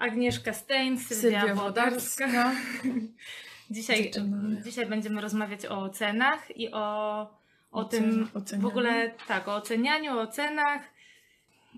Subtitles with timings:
[0.00, 2.26] Agnieszka Stein, Sylwia, Sylwia Wodarska.
[2.26, 2.52] Wodarska.
[3.70, 4.62] Dzisiaj, Dziewczyny.
[4.64, 7.20] dzisiaj będziemy rozmawiać o ocenach i o,
[7.72, 8.68] o Ocen- tym w ocenianiu.
[8.68, 10.82] ogóle, tak, o ocenianiu, o ocenach.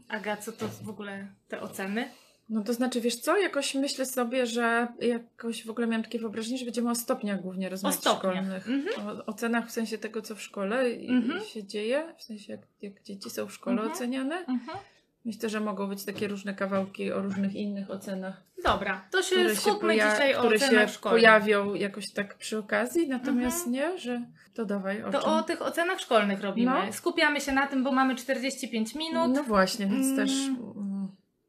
[0.08, 2.08] Aga, co to w ogóle te oceny?
[2.48, 6.58] No to znaczy, wiesz co, jakoś myślę sobie, że jakoś w ogóle miałam takie wyobrażenie,
[6.58, 8.44] że będziemy o stopniach głównie rozmawiać stopniach.
[8.44, 8.68] szkolnych.
[8.68, 9.08] Mhm.
[9.08, 11.44] O ocenach w sensie tego, co w szkole Mhm.
[11.44, 13.92] się dzieje, w sensie jak, jak dzieci są w szkole Mhm.
[13.92, 14.36] oceniane.
[14.38, 14.78] Mhm.
[15.24, 19.56] Myślę, że mogą być takie różne kawałki o różnych innych ocenach, Dobra, to się się,
[19.56, 21.20] skupmy poja- dzisiaj o które się ocenach szkolnych.
[21.20, 23.72] pojawią jakoś tak przy okazji, natomiast Mhm.
[23.72, 24.22] nie, że
[24.54, 25.30] to dawaj o To czym.
[25.30, 26.70] o tych ocenach szkolnych robimy.
[26.86, 26.92] No.
[26.92, 29.30] Skupiamy się na tym, bo mamy 45 minut.
[29.36, 30.16] No właśnie, więc Mm.
[30.16, 30.30] też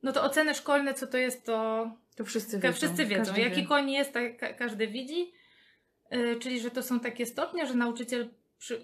[0.03, 2.73] No to oceny szkolne, co to jest, to to wszyscy wiedzą.
[2.75, 3.23] Wszyscy wiedzą.
[3.25, 3.67] każdy Jaki wie.
[3.67, 5.31] koń jest, tak ka- każdy widzi.
[6.11, 8.29] Yy, czyli, że to są takie stopnie, że nauczyciel.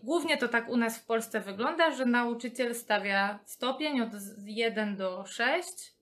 [0.04, 4.10] Głównie to tak u nas w Polsce wygląda, że nauczyciel stawia stopień od
[4.46, 5.94] 1 do 6.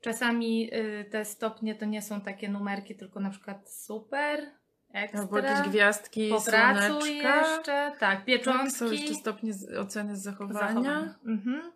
[0.00, 4.50] Czasami yy, te stopnie to nie są takie numerki, tylko na przykład super,
[4.92, 8.70] Albo jakieś ekstra, gwiazdki, popracuj jeszcze, tak, Tak, pieczątki.
[8.70, 10.68] są jeszcze stopnie oceny z zachowania.
[10.68, 11.14] zachowania.
[11.26, 11.72] Mhm.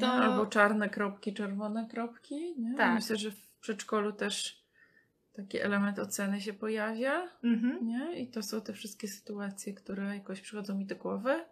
[0.00, 0.06] To...
[0.06, 2.54] Albo czarne kropki, czerwone kropki.
[2.58, 2.76] Nie?
[2.76, 2.94] Tak.
[2.94, 4.57] Myślę, że w przedszkolu też
[5.42, 7.28] taki element oceny się pojawia.
[7.44, 7.86] Mhm.
[7.86, 8.20] Nie?
[8.20, 11.44] I to są te wszystkie sytuacje, które jakoś przychodzą mi do głowy.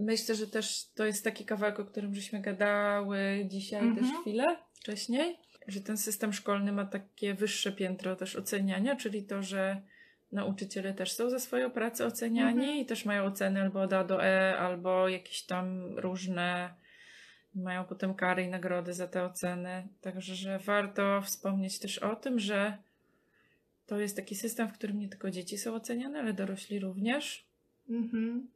[0.00, 4.06] Myślę, że też to jest taki kawałek, o którym żeśmy gadały dzisiaj Mhm.
[4.06, 9.42] też chwilę wcześniej, że ten system szkolny ma takie wyższe piętro też oceniania, czyli to,
[9.42, 9.82] że
[10.32, 12.78] nauczyciele też są za swoją pracę oceniani Mhm.
[12.78, 16.74] i też mają oceny albo od A do E, albo jakieś tam różne
[17.54, 19.88] mają potem kary i nagrody za te oceny.
[20.00, 22.78] Także, że warto wspomnieć też o tym, że
[23.86, 27.48] to jest taki system, w którym nie tylko dzieci są oceniane, ale dorośli również.
[27.88, 28.48] Mhm.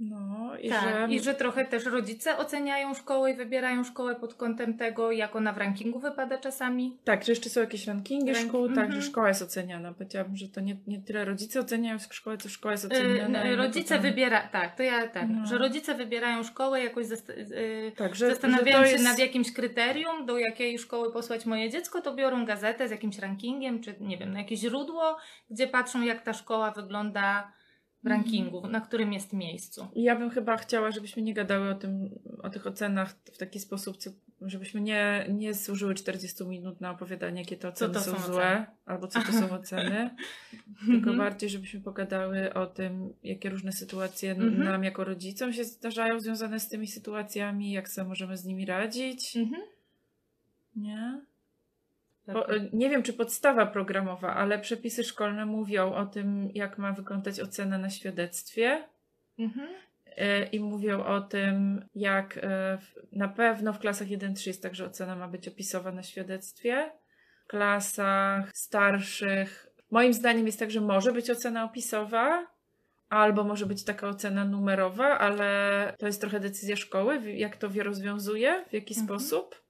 [0.00, 1.14] No i tak, że.
[1.14, 5.52] i że trochę też rodzice oceniają szkołę i wybierają szkołę pod kątem tego, jak ona
[5.52, 6.98] w rankingu wypada czasami.
[7.04, 8.92] Tak, że jeszcze są jakieś rankingi Rank- szkół, tak, mhm.
[8.92, 9.92] że szkoła jest oceniana.
[9.94, 13.44] Powiedziałabym, że to nie, nie tyle rodzice oceniają szkołę, co szkoła jest Yy, oceniana.
[13.44, 15.46] my rodzice potem- wybiera, tak, to ja tak, No.
[15.46, 19.04] że rodzice wybierają szkołę, jakoś zast- yy, Tak, że, zastanawiają że to się jest...
[19.04, 23.80] nad jakimś kryterium, do jakiej szkoły posłać moje dziecko, to biorą gazetę z jakimś rankingiem,
[23.82, 25.16] czy nie wiem, na jakieś źródło,
[25.50, 27.59] gdzie patrzą, jak ta szkoła wygląda Mhm.
[28.04, 29.88] Rankingu, na którym jest miejscu.
[29.94, 32.10] Ja bym chyba chciała, żebyśmy nie gadały o tym,
[32.42, 37.40] o tych ocenach w taki sposób, co, żebyśmy nie, nie zużyły 40 minut na opowiadanie,
[37.40, 38.66] jakie to oceny to są, są złe, oceny.
[38.86, 40.10] albo co to są oceny.
[40.80, 41.18] Tylko Mhm.
[41.18, 44.64] bardziej, żebyśmy pogadały o tym, jakie różne sytuacje Mhm.
[44.64, 49.36] nam jako rodzicom się zdarzają związane z tymi sytuacjami, jak sobie możemy z nimi radzić.
[49.36, 49.62] Mhm.
[50.76, 51.20] Nie?
[52.32, 56.92] Bo, y, nie wiem, czy podstawa programowa, ale przepisy szkolne mówią o tym, jak ma
[56.92, 58.84] wyglądać ocena na świadectwie.
[59.38, 59.68] Mhm.
[60.08, 62.38] Y, I mówią o tym, jak
[62.80, 66.90] w- na pewno w klasach 1-3 jest tak, że ocena ma być opisowa na świadectwie.
[67.44, 72.46] W klasach starszych, moim zdaniem jest tak, że może być ocena opisowa,
[73.08, 78.64] albo może być taka ocena numerowa, ale to jest trochę decyzja szkoły, jak to rozwiązuje,
[78.68, 79.06] w jaki Mhm.
[79.06, 79.62] sposób.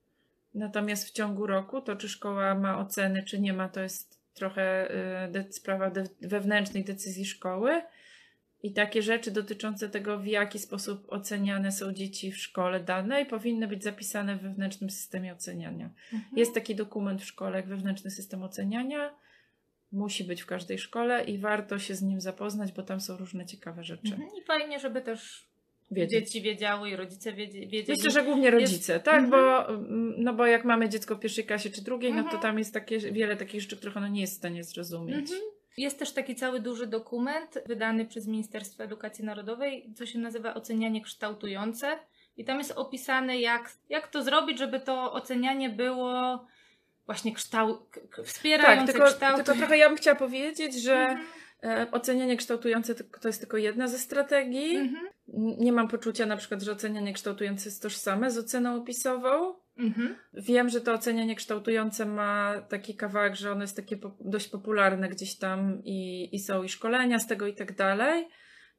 [0.55, 4.91] Natomiast w ciągu roku to, czy szkoła ma oceny, czy nie ma, to jest trochę
[5.49, 5.91] y, sprawa
[6.21, 7.83] wewnętrznej decyzji szkoły.
[8.63, 13.69] I takie rzeczy dotyczące tego, w jaki sposób oceniane są dzieci w szkole danej, powinny
[13.69, 15.91] być zapisane w wewnętrznym systemie oceniania.
[16.13, 16.37] Mhm.
[16.37, 19.15] Jest taki dokument w szkole, jak wewnętrzny system oceniania.
[19.93, 23.47] Musi być w każdej szkole i warto się z nim zapoznać, bo tam są różne
[23.47, 24.13] ciekawe rzeczy.
[24.13, 24.31] Mhm.
[24.43, 25.50] I fajnie, żeby też
[25.91, 26.11] Wiedzieć.
[26.27, 27.99] dzieci wiedziały i rodzice wiedzie- wiedzieli.
[27.99, 29.15] Myślę, że głównie rodzice, tak?
[29.25, 29.31] Mhm.
[29.31, 32.43] Bo, mm, no bo jak mamy dziecko w pierwszej klasie czy drugiej, no to Mhm.
[32.43, 35.21] tam jest takie, wiele takich rzeczy, których ono nie jest w stanie zrozumieć.
[35.21, 35.41] Mhm.
[35.77, 41.03] Jest też taki cały duży dokument wydany przez Ministerstwo Edukacji Narodowej, co się nazywa ocenianie
[41.03, 41.99] kształtujące.
[42.37, 46.47] I tam jest opisane, jak, jak to zrobić, żeby to ocenianie było
[47.07, 49.37] właśnie kształ, k- Tak, wspierające tylko, kształt.
[49.37, 51.19] tylko trochę ja bym chciała powiedzieć, że
[51.63, 54.77] e, ocenianie kształtujące to, to jest tylko jedna ze strategii.
[54.77, 55.07] Mhm.
[55.35, 59.55] Nie mam poczucia na przykład, że ocenianie kształtujące jest tożsame z oceną opisową.
[59.79, 60.17] Mhm.
[60.35, 65.09] Wiem, że to ocenianie kształtujące ma taki kawałek, że ono jest takie po, dość popularne
[65.09, 68.29] gdzieś tam i, i są i szkolenia z tego i tak dalej.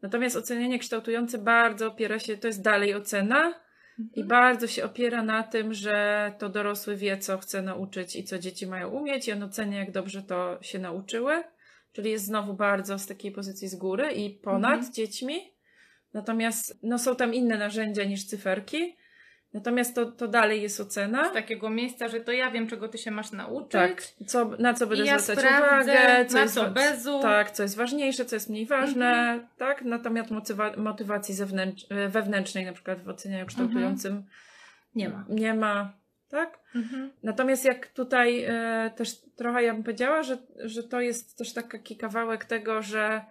[0.01, 3.54] Natomiast ocenianie kształtujące bardzo opiera się, to jest dalej ocena
[4.00, 4.27] i Mhm.
[4.27, 8.68] bardzo się opiera na tym, że to dorosły wie, co chce nauczyć i co dzieci
[8.68, 11.44] mają umieć i on ocenia, jak dobrze to się nauczyły.
[11.94, 14.94] Czyli jest znowu bardzo z takiej pozycji z góry i ponad Mhm.
[14.94, 15.51] dziećmi.
[16.13, 18.96] Natomiast no, są tam inne narzędzia niż cyferki.
[19.54, 21.30] Natomiast to, to dalej jest ocena.
[21.30, 23.72] Z takiego miejsca, że to ja wiem, czego ty się masz nauczyć.
[23.72, 27.19] Tak, co, na co będę ja zwracać sprawdzę, uwagę, co na jest, co bezu.
[27.22, 29.48] tak, co jest ważniejsze, co jest mniej ważne, Mhm.
[29.58, 29.81] tak?
[29.81, 31.36] Natomiast motywa- motywacji
[32.10, 34.24] wewnętrznej, na przykład w ocenianiu kształtującym,
[34.96, 35.25] Nie ma.
[35.30, 35.94] Nie ma.
[36.30, 36.60] tak?
[36.75, 37.12] Mhm.
[37.24, 41.98] Natomiast jak tutaj e, też trochę ja bym powiedziała, że, że to jest też taki
[41.98, 43.22] kawałek tego, że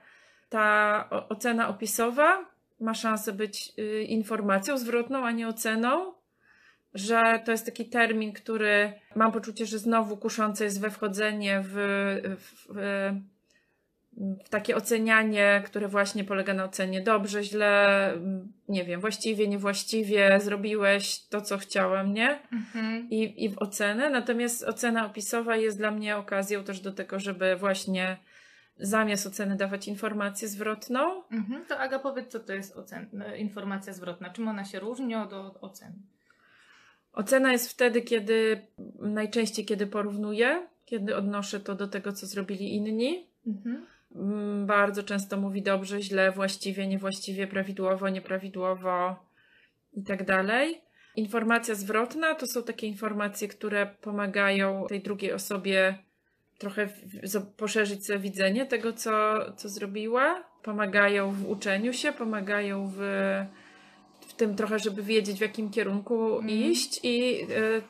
[0.49, 2.50] ta o, ocena opisowa
[2.81, 6.12] ma szansę być y, informacją zwrotną, a nie oceną,
[6.94, 11.73] że to jest taki termin, który mam poczucie, że znowu kuszące jest we wchodzenie w,
[12.38, 13.12] w, w,
[14.44, 18.12] w takie ocenianie, które właśnie polega na ocenie dobrze, źle,
[18.69, 22.38] nie wiem, właściwie, niewłaściwie, zrobiłeś to, co chciałem, nie?
[22.53, 23.11] Mhm.
[23.11, 24.11] I, i w ocenę.
[24.11, 28.17] Natomiast ocena opisowa jest dla mnie okazją też do tego, żeby właśnie
[28.81, 31.23] zamiast oceny dawać informację zwrotną.
[31.31, 31.65] Mhm.
[31.69, 34.31] To Aga, powiedz, co to jest ocen- informacja zwrotna.
[34.31, 35.94] Czym ona się różni od od oceny?
[37.12, 38.62] Ocena jest wtedy, kiedy
[38.99, 43.27] najczęściej, kiedy porównuję, kiedy odnoszę to do tego, co zrobili inni.
[43.47, 43.87] Mhm.
[44.15, 49.17] Mm, Bardzo często mówi dobrze, źle, właściwie, niewłaściwie, prawidłowo, nieprawidłowo
[49.93, 50.81] i tak dalej.
[51.17, 55.99] Informacja zwrotna to są takie informacje, które pomagają tej drugiej osobie
[56.61, 56.89] trochę
[57.57, 59.12] poszerzyć sobie widzenie tego, co,
[59.57, 60.45] co zrobiła.
[60.62, 62.99] Pomagają w uczeniu się, pomagają w,
[64.29, 66.49] w tym trochę, żeby wiedzieć, w jakim kierunku Mhm.
[66.49, 67.01] iść.
[67.03, 67.43] I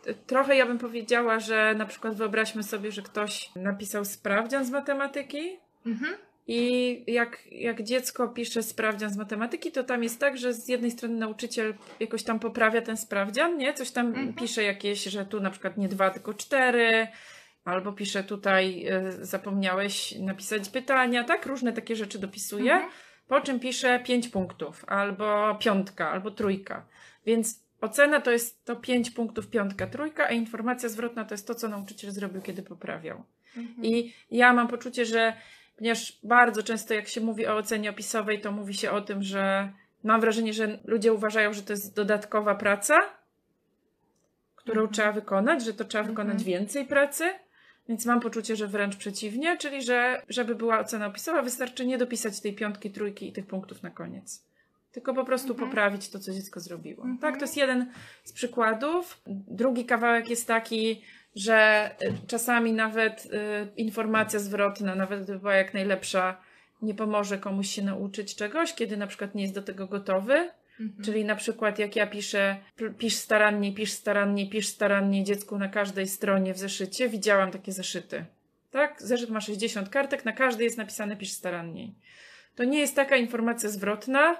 [0.08, 4.70] y, trochę ja bym powiedziała, że na przykład wyobraźmy sobie, że ktoś napisał sprawdzian z
[4.70, 5.58] matematyki.
[5.86, 6.14] Mhm.
[6.48, 10.90] I jak, jak dziecko pisze sprawdzian z matematyki, to tam jest tak, że z jednej
[10.90, 13.74] strony nauczyciel jakoś tam poprawia ten sprawdzian, nie?
[13.74, 14.34] Coś tam Mhm.
[14.34, 17.08] pisze jakieś, że tu na przykład nie dwa, tylko cztery,
[17.70, 21.46] albo pisze tutaj, e, zapomniałeś napisać pytania, tak?
[21.46, 22.72] Różne takie rzeczy dopisuje.
[22.72, 22.90] Mhm.
[23.28, 26.86] Po czym pisze pięć punktów, albo piątka, albo trójka.
[27.26, 31.54] Więc ocena to jest to pięć punktów, piątka, trójka, a informacja zwrotna to jest to,
[31.54, 33.22] co nauczyciel zrobił, kiedy poprawiał.
[33.56, 33.84] Mhm.
[33.84, 35.32] I ja mam poczucie, że
[35.76, 39.72] ponieważ bardzo często jak się mówi o ocenie opisowej, to mówi się o tym, że
[40.04, 42.96] mam wrażenie, że ludzie uważają, że to jest dodatkowa praca,
[44.56, 44.94] którą Mhm.
[44.94, 46.16] trzeba wykonać, że to trzeba Mhm.
[46.16, 47.24] wykonać więcej pracy.
[47.90, 52.40] Więc mam poczucie, że wręcz przeciwnie, czyli że żeby była ocena opisowa, wystarczy nie dopisać
[52.40, 54.44] tej piątki, trójki i tych punktów na koniec.
[54.92, 55.68] Tylko po prostu Mhm.
[55.68, 57.02] poprawić to, co dziecko zrobiło.
[57.02, 57.18] Mhm.
[57.18, 57.92] Tak, to jest jeden
[58.24, 59.20] z przykładów.
[59.26, 61.02] Drugi kawałek jest taki,
[61.36, 63.28] że y, czasami nawet y,
[63.76, 66.40] informacja zwrotna, nawet gdyby była jak najlepsza,
[66.82, 70.50] nie pomoże komuś się nauczyć czegoś, kiedy na przykład nie jest do tego gotowy.
[70.80, 71.04] Mhm.
[71.04, 72.56] Czyli na przykład jak ja piszę,
[72.98, 78.24] pisz starannie, pisz starannie, pisz starannie dziecku na każdej stronie w zeszycie, widziałam takie zeszyty.
[78.70, 79.02] Tak?
[79.02, 81.94] Zeszyt ma 60 kartek, na każdej jest napisane pisz staranniej.
[82.54, 84.36] To nie jest taka informacja zwrotna,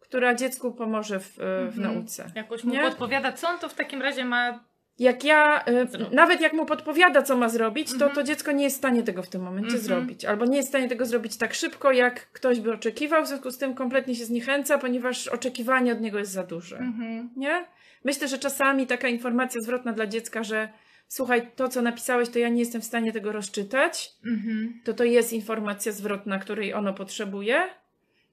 [0.00, 1.94] która dziecku pomoże w, e, w Mhm.
[1.94, 2.30] nauce.
[2.34, 2.80] Jakoś mu Nie?
[2.80, 4.64] podpowiada, co on to w takim razie ma.
[4.98, 6.12] Jak ja, e, Zrobić.
[6.12, 8.14] nawet jak mu podpowiada, co ma zrobić, to Mhm.
[8.14, 9.84] to dziecko nie jest w stanie tego w tym momencie Mhm.
[9.84, 10.24] zrobić.
[10.24, 13.50] Albo nie jest w stanie tego zrobić tak szybko, jak ktoś by oczekiwał, w związku
[13.50, 16.76] z tym kompletnie się zniechęca, ponieważ oczekiwanie od niego jest za duże.
[16.78, 17.30] Mhm.
[17.36, 17.64] Nie?
[18.04, 20.68] Myślę, że czasami taka informacja zwrotna dla dziecka, że
[21.08, 24.80] słuchaj, to co napisałeś, to ja nie jestem w stanie tego rozczytać, Mhm.
[24.84, 27.62] to to jest informacja zwrotna, której ono potrzebuje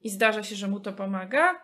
[0.04, 1.62] i zdarza się, że mu to pomaga.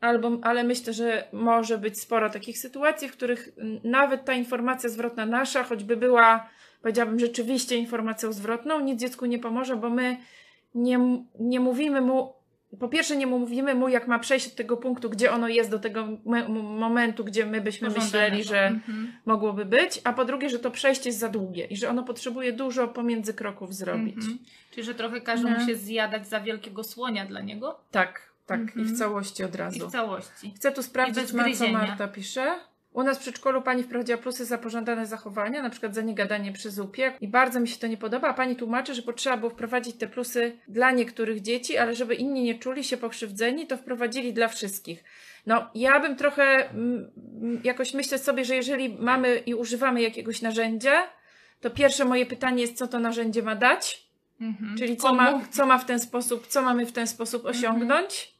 [0.00, 3.48] Albo, ale myślę, że może być sporo takich sytuacji, w których
[3.84, 6.48] nawet ta informacja zwrotna nasza, choćby była,
[6.82, 10.16] powiedziałabym, rzeczywiście informacją zwrotną, nic dziecku nie pomoże, bo my
[10.74, 10.98] nie,
[11.40, 12.32] nie mówimy mu,
[12.80, 15.78] po pierwsze nie mówimy mu, jak ma przejść od tego punktu, gdzie ono jest, do
[15.78, 16.08] tego
[16.62, 19.12] momentu, gdzie my byśmy myśleli, że Mhm.
[19.26, 22.52] mogłoby być, a po drugie, że to przejście jest za długie i że ono potrzebuje
[22.52, 24.16] dużo pomiędzy kroków zrobić.
[24.16, 24.38] Mhm.
[24.70, 25.50] Czyli, że trochę każe Nie.
[25.50, 28.80] mu się zjadać za wielkiego słonia dla niego Tak, tak, Mhm.
[28.86, 29.88] i w całości od i razu.
[29.88, 30.52] w całości.
[30.56, 31.68] Chcę tu I sprawdzić, ma, co.
[31.68, 32.54] Marta pisze.
[32.92, 36.70] U nas w przedszkolu pani wprowadziła plusy za pożądane zachowania, na przykład za niegadanie przy
[36.70, 38.28] zupie i bardzo mi się to nie podoba.
[38.28, 42.42] a Pani tłumaczy, że potrzeba było wprowadzić te plusy dla niektórych dzieci, ale żeby inni
[42.42, 45.04] nie czuli się pokrzywdzeni, to wprowadzili dla wszystkich.
[45.46, 47.10] No, ja bym trochę mm,
[47.42, 51.02] mm, jakoś myślę sobie, że jeżeli mamy i używamy jakiegoś narzędzia,
[51.60, 54.08] to pierwsze moje pytanie jest, co to narzędzie ma dać?
[54.40, 54.78] Mhm.
[54.78, 55.20] Czyli co Komu?
[55.20, 58.37] ma, co ma w ten sposób, co mamy w ten sposób osiągnąć?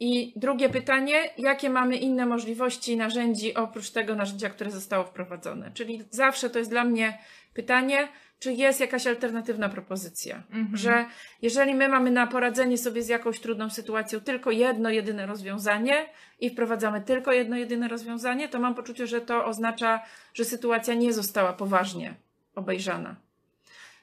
[0.00, 5.70] I drugie pytanie, jakie mamy inne możliwości i narzędzi oprócz tego narzędzia, które zostało wprowadzone?
[5.74, 7.18] Czyli zawsze to jest dla mnie
[7.54, 10.42] pytanie, czy jest jakaś alternatywna propozycja?
[10.50, 10.76] Mhm.
[10.76, 11.06] Że
[11.42, 16.06] jeżeli my mamy na poradzenie sobie z jakąś trudną sytuacją tylko jedno, jedyne rozwiązanie
[16.40, 20.02] i wprowadzamy tylko jedno, jedyne rozwiązanie, to mam poczucie, że to oznacza,
[20.34, 22.14] że sytuacja nie została poważnie
[22.54, 23.16] obejrzana.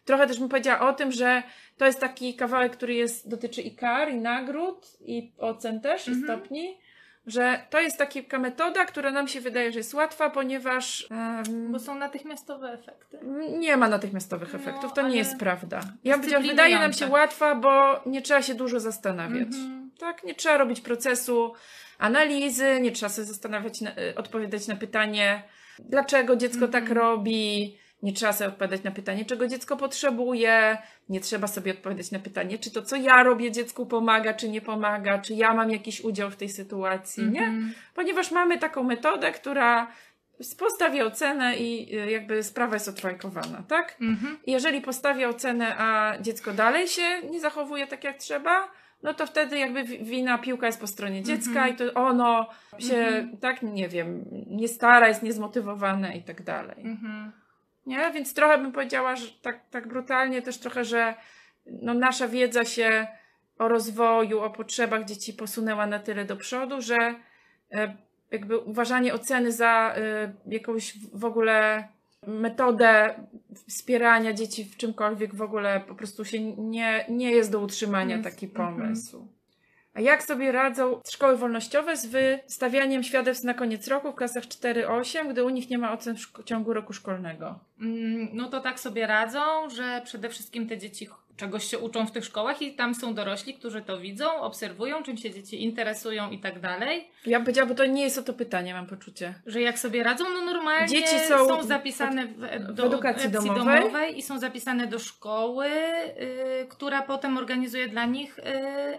[0.05, 1.43] Trochę też bym powiedziała o tym, że
[1.77, 6.11] to jest taki kawałek, który jest, dotyczy i kar, i nagród, i ocen też, i
[6.11, 6.39] Mhm.
[6.39, 6.77] stopni,
[7.27, 11.79] że to jest taka metoda, która nam się wydaje, że jest łatwa, ponieważ em, Bo
[11.79, 13.19] są natychmiastowe efekty.
[13.59, 15.79] nie ma natychmiastowych No, efektów, to nie jest prawda.
[16.03, 17.21] Ja powiedziałam, wydaje nam się dyscyplinujące.
[17.21, 19.47] łatwa, bo nie trzeba się dużo zastanawiać.
[19.47, 19.91] Mhm.
[19.99, 21.53] Tak, nie trzeba robić procesu
[21.99, 25.43] analizy, nie trzeba sobie zastanawiać, na, y, odpowiadać na pytanie,
[25.79, 26.97] dlaczego dziecko tak Mhm.
[26.97, 27.77] robi.
[28.03, 30.77] Nie trzeba sobie odpowiadać na pytanie, czego dziecko potrzebuje.
[31.09, 34.61] Nie trzeba sobie odpowiadać na pytanie, czy to, co ja robię, dziecku pomaga, czy nie
[34.61, 37.39] pomaga, czy ja mam jakiś udział w tej sytuacji, nie?
[37.41, 37.73] Mhm.
[37.95, 39.87] Ponieważ mamy taką metodę, która
[40.59, 43.97] postawia ocenę i y, jakby sprawa jest odfajkowana, tak?
[44.01, 44.37] Mhm.
[44.47, 48.71] Jeżeli postawia ocenę, a dziecko dalej się nie zachowuje tak jak trzeba,
[49.03, 51.73] no to wtedy jakby wi- wina piłka jest po stronie dziecka Mhm.
[51.73, 53.37] i to ono się, Mhm.
[53.37, 56.75] tak, nie wiem, nie stara, jest niezmotywowane i tak dalej.
[57.87, 58.07] Mhm.
[58.07, 58.13] Nie?
[58.13, 61.15] Więc trochę bym powiedziała, że tak, tak brutalnie też trochę, że
[61.65, 63.07] no nasza wiedza się
[63.59, 67.15] o rozwoju, o potrzebach dzieci posunęła na tyle do przodu, że
[67.71, 67.97] e,
[68.31, 71.87] jakby uważanie oceny za e, jakąś w ogóle
[72.27, 73.15] metodę
[73.67, 78.29] wspierania dzieci w czymkolwiek w ogóle po prostu się nie, nie jest do utrzymania Jest.
[78.29, 78.75] taki Mhm.
[78.75, 79.27] pomysł.
[79.93, 85.31] A jak sobie radzą szkoły wolnościowe z wystawianiem świadectw na koniec roku w klasach 4-8,
[85.31, 87.59] gdy u nich nie ma ocen w ciągu roku szkolnego?
[87.81, 91.07] Mm, No to tak sobie radzą, że przede wszystkim te dzieci
[91.37, 95.17] czegoś się uczą w tych szkołach i tam są dorośli, którzy to widzą, obserwują, czym
[95.17, 97.07] się dzieci interesują i tak dalej.
[97.25, 99.33] Ja bym powiedziała, bo to nie jest o to pytanie, mam poczucie.
[99.45, 102.37] Że jak sobie radzą, no normalnie Dzieci są są, zapisane w,
[102.69, 104.17] w do edukacji domowej.
[104.17, 108.43] i są zapisane do szkoły, y, która potem organizuje dla nich y,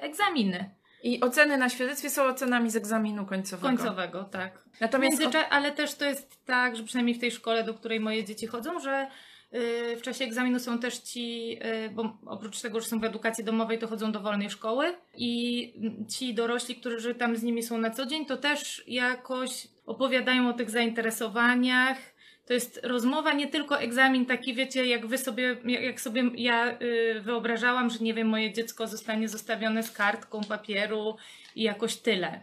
[0.00, 0.70] egzaminy
[1.04, 3.76] I oceny na świadectwie są ocenami z egzaminu końcowego.
[3.76, 4.64] końcowego, tak.
[4.80, 8.24] Natomiast Międzycza- ale też to jest tak, że przynajmniej w tej szkole, do której moje
[8.24, 9.06] dzieci chodzą, że
[9.54, 13.44] y, w czasie egzaminu są też ci, y, bo oprócz tego, że są w edukacji
[13.44, 15.74] domowej, to chodzą do wolnej szkoły i
[16.10, 20.52] ci dorośli, którzy tam z nimi są na co dzień, to też jakoś opowiadają o
[20.52, 21.98] tych zainteresowaniach.
[22.46, 27.20] To jest rozmowa, nie tylko egzamin taki, wiecie, jak wy sobie, jak sobie ja y,
[27.20, 31.16] wyobrażałam, że nie wiem, moje dziecko zostanie zostawione z kartką papieru
[31.56, 32.40] i jakoś tyle.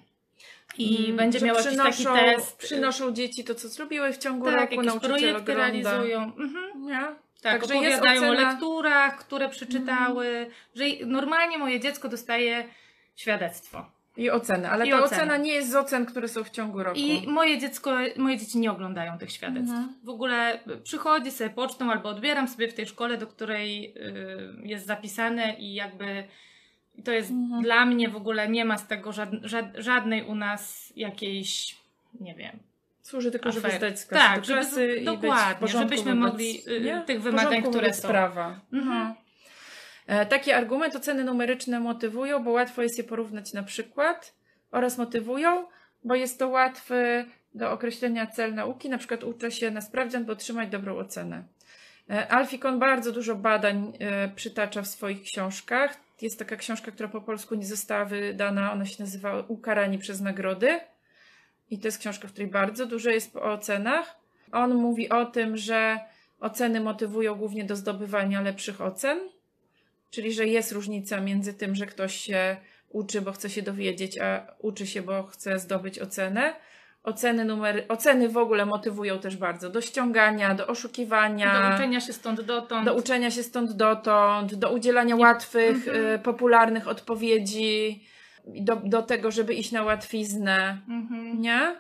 [0.78, 2.58] I mm, będzie że miał jakiś taki test.
[2.58, 5.54] Przynoszą dzieci to, co zrobiły w ciągu tak, roku, jakieś projekty ogląda.
[5.54, 6.24] realizują.
[6.24, 6.86] Mhm.
[6.86, 7.02] Nie?
[7.42, 12.64] Tak, Także opowiadają o ocena- lekturach, które przeczytały, że normalnie moje dziecko dostaje
[13.16, 13.86] świadectwo.
[14.18, 15.22] I oceny, ale I ta oceny.
[15.22, 17.00] ocena nie jest z ocen, które są w ciągu roku.
[17.00, 19.70] I moje dziecko, moje dzieci nie oglądają tych świadectw.
[19.72, 19.96] Mhm.
[20.04, 24.86] W ogóle przychodzi sobie pocztą albo odbieram sobie w tej szkole, do której y, jest
[24.86, 26.24] zapisane i jakby
[26.96, 27.62] i to jest Mhm.
[27.64, 31.76] dla mnie w ogóle nie ma z tego żad, żad, żadnej u nas jakiejś,
[32.20, 32.60] nie wiem,
[33.02, 33.78] Służy tylko, żeby afery.
[33.80, 37.02] zdać z klasy Tak, do żeby- klasy i być dokładnie, w porządku żebyśmy mogli, y,
[37.06, 38.08] tych W wymagań, które są.
[38.08, 38.60] prawa.
[38.74, 39.14] Mhm.
[40.12, 44.34] E, Taki argument oceny numeryczne motywują, bo łatwo jest je porównać na przykład
[44.72, 45.66] oraz motywują,
[46.04, 47.26] bo jest to łatwe
[47.56, 51.44] do określenia cel nauki, na przykład uczę się na sprawdzian, by otrzymać dobrą ocenę.
[52.10, 55.98] E, Alfikon bardzo dużo badań e, przytacza w swoich książkach.
[56.22, 60.80] Jest taka książka, która po polsku nie została wydana, ona się nazywa Ukarani przez nagrody.
[61.70, 64.16] I to jest książka, w której bardzo dużo jest o ocenach.
[64.52, 66.00] On mówi o tym, że
[66.40, 69.20] oceny motywują głównie do zdobywania lepszych ocen,
[70.12, 72.58] czyli że jest różnica między tym, że ktoś się
[72.90, 76.54] uczy, bo chce się dowiedzieć, a uczy się, bo chce zdobyć ocenę.
[77.04, 82.14] Oceny, numery, oceny w ogóle motywują też bardzo do ściągania, do oszukiwania, Do uczenia się
[82.14, 82.86] stąd dotąd.
[82.86, 86.06] do uczenia się stąd dotąd, do udzielania łatwych, Mhm.
[86.16, 88.04] y, popularnych odpowiedzi,
[88.48, 90.78] do, do tego, żeby iść na łatwiznę.
[90.90, 91.42] Mhm.
[91.42, 91.76] Nie?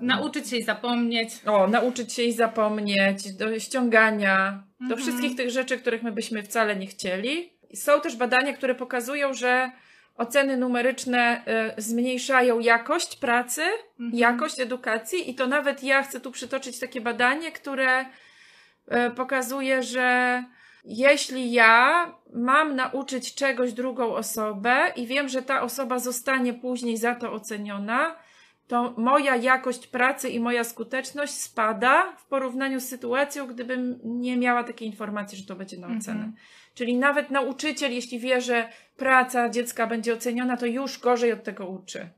[0.00, 1.30] Nauczyć się i zapomnieć.
[1.46, 5.00] O, nauczyć się i zapomnieć, do ściągania, do Mhm.
[5.02, 7.52] wszystkich tych rzeczy, których my byśmy wcale nie chcieli.
[7.74, 9.70] Są też badania, które pokazują, że
[10.16, 11.42] oceny numeryczne
[11.78, 13.62] y, zmniejszają jakość pracy,
[14.00, 14.18] Mhm.
[14.18, 18.06] jakość edukacji i to nawet ja chcę tu przytoczyć takie badanie, które y,
[19.16, 20.44] pokazuje, że
[20.84, 27.14] jeśli ja mam nauczyć czegoś drugą osobę i wiem, że ta osoba zostanie później za
[27.14, 28.16] to oceniona,
[28.68, 34.64] to moja jakość pracy i moja skuteczność spada w porównaniu z sytuacją, gdybym nie miała
[34.64, 36.24] takiej informacji, że to będzie na ocenę.
[36.24, 36.32] Mhm.
[36.74, 41.66] Czyli nawet nauczyciel, jeśli wie, że praca dziecka będzie oceniona, to już gorzej od tego
[41.66, 42.08] uczy.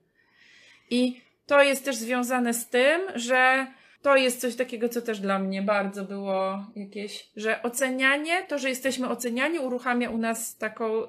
[0.91, 3.67] I to jest też związane z tym, że
[4.03, 8.69] to jest coś takiego, co też dla mnie bardzo było jakieś, że ocenianie, to, że
[8.69, 11.09] jesteśmy oceniani, uruchamia u nas taką, y,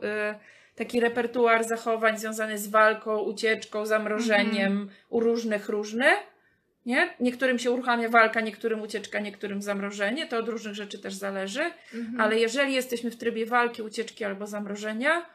[0.75, 6.05] taki repertuar zachowań związany z walką, ucieczką, zamrożeniem, u różnych różny.
[6.87, 7.13] Nie?
[7.19, 10.27] Niektórym się uruchamia walka, niektórym ucieczka, niektórym zamrożenie.
[10.27, 11.61] To od różnych rzeczy też zależy.
[11.93, 12.21] Mhm.
[12.21, 15.25] Ale jeżeli jesteśmy w trybie walki, ucieczki albo zamrożenia,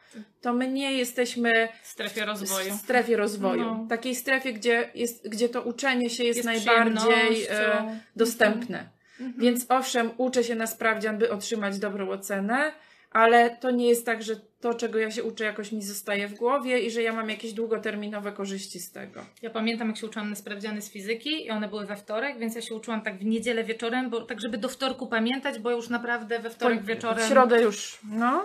[0.40, 2.74] to my nie jesteśmy w strefie rozwoju.
[2.74, 3.64] w strefie rozwoju.
[3.64, 3.86] No.
[3.88, 7.98] Takiej strefie, gdzie, jest, gdzie to uczenie się jest, Jest najbardziej e, przyjemnością.
[8.16, 8.88] dostępne.
[9.20, 9.40] Mhm.
[9.42, 12.72] Więc owszem, uczę się na sprawdzian, by otrzymać dobrą ocenę,
[13.12, 16.34] ale to nie jest tak, że to, czego ja się uczę, jakoś mi zostaje w
[16.34, 19.24] głowie i że ja mam jakieś długoterminowe korzyści z tego.
[19.42, 22.54] Ja pamiętam, jak się uczyłam na sprawdziany z fizyki i one były we wtorek, więc
[22.54, 25.88] ja się uczyłam tak w niedzielę wieczorem, bo tak, żeby do wtorku pamiętać, bo już
[25.88, 28.44] naprawdę we wtorek wieczorem W środę już, no.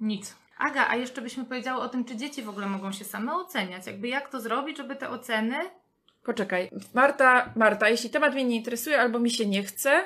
[0.00, 0.36] nic.
[0.58, 3.86] Aga, a jeszcze byśmy powiedziały o tym, czy dzieci w ogóle mogą się same oceniać.
[3.86, 5.56] Jakby jak to zrobić, żeby te oceny
[6.26, 6.70] Poczekaj.
[6.94, 10.04] Marta, Marta, jeśli temat mnie nie interesuje albo mi się nie chce,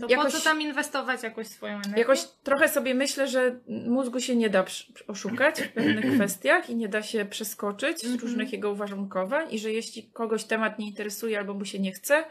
[0.00, 1.98] To jakoś, po co tam inwestować jakoś swoją energię?
[1.98, 4.64] jakoś trochę sobie myślę, że mózgu się nie da
[5.06, 8.20] oszukać w pewnych kwestiach i nie da się przeskoczyć z Mhm.
[8.20, 12.24] różnych jego uwarunkowań i że jeśli kogoś temat nie interesuje albo mu się nie chce,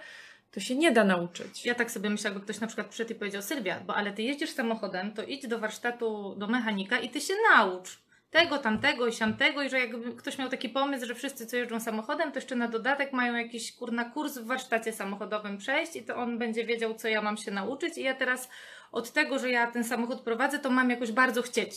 [0.51, 1.65] to się nie da nauczyć.
[1.65, 4.22] Ja tak sobie myślę, jakby ktoś na przykład przyszedł i powiedział Sylwia, bo ale ty
[4.22, 8.00] jeździsz samochodem, to idź do warsztatu, do mechanika i ty się naucz.
[8.32, 11.80] Tego, tamtego i siamtego i że jakby ktoś miał taki pomysł, że wszyscy co jeżdżą
[11.80, 16.16] samochodem, to jeszcze na dodatek mają jakiś kurna kurs w warsztacie samochodowym przejść i to
[16.16, 18.50] on będzie wiedział, co ja mam się nauczyć i ja teraz
[18.92, 21.72] od tego, że ja ten samochód prowadzę, to mam jakoś bardzo chcieć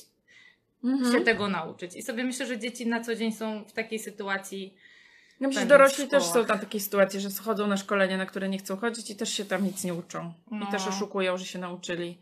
[0.85, 1.13] Mhm.
[1.13, 1.97] się tego nauczyć.
[1.97, 4.75] I sobie myślę, że dzieci na co dzień są w takiej sytuacji
[5.41, 8.49] Ja myślę, że dorośli też są na takiej sytuacji, że chodzą na szkolenia, na które
[8.49, 10.33] nie chcą chodzić i też się tam nic nie uczą.
[10.51, 10.67] No.
[10.69, 12.11] I też oszukują, że się nauczyli.
[12.11, 12.19] i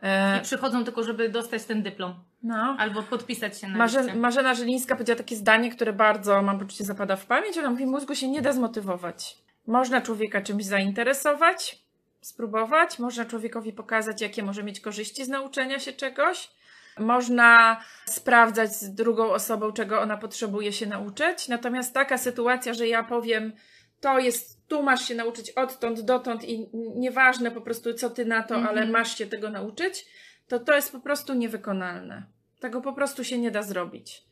[0.00, 2.76] E, przychodzą tylko, żeby dostać ten dyplom no.
[2.78, 4.14] albo podpisać się na Marze.
[4.14, 7.58] Marzena Żylińska powiedziała takie zdanie, które bardzo, mam poczucie, zapada w pamięć.
[7.58, 9.38] Ona mówi, mózgu się nie da zmotywować.
[9.66, 11.78] Można człowieka czymś zainteresować,
[12.20, 16.50] spróbować, można człowiekowi pokazać, jakie może mieć korzyści z nauczenia się czegoś.
[16.98, 21.48] Można sprawdzać z drugą osobą, czego ona potrzebuje się nauczyć.
[21.48, 23.52] Natomiast taka sytuacja, że ja powiem,
[24.00, 28.42] to jest, tu masz się nauczyć odtąd, dotąd i nieważne po prostu, co ty na
[28.42, 28.78] to, Mhm.
[28.78, 30.06] ale masz się tego nauczyć,
[30.48, 32.22] to to jest po prostu niewykonalne.
[32.60, 34.22] Tego po prostu się nie da zrobić.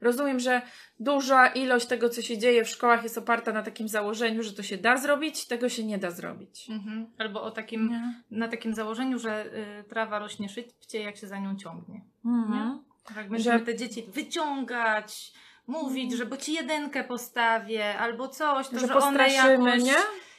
[0.00, 0.62] Rozumiem, że
[1.00, 4.62] duża ilość tego, co się dzieje w szkołach, jest oparta na takim założeniu, że to
[4.62, 6.70] się da zrobić, tego się nie da zrobić.
[6.70, 7.06] Mhm.
[7.18, 8.00] Albo o takim,
[8.30, 9.46] na takim założeniu, że
[9.80, 12.00] y, trawa rośnie szybciej, jak się za nią ciągnie.
[12.24, 12.82] Mhm.
[13.14, 15.32] Tak będziemy Że- te dzieci wyciągać,
[15.66, 19.94] mówić, że bo ci jedynkę postawię, albo coś, to Że że, one jakoś nie?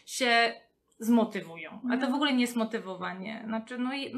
[0.06, 0.54] się
[1.00, 1.82] zmotywują.
[1.92, 2.12] A to No.
[2.12, 3.44] w ogóle nie jest motywowanie.
[3.46, 4.13] Znaczy, no i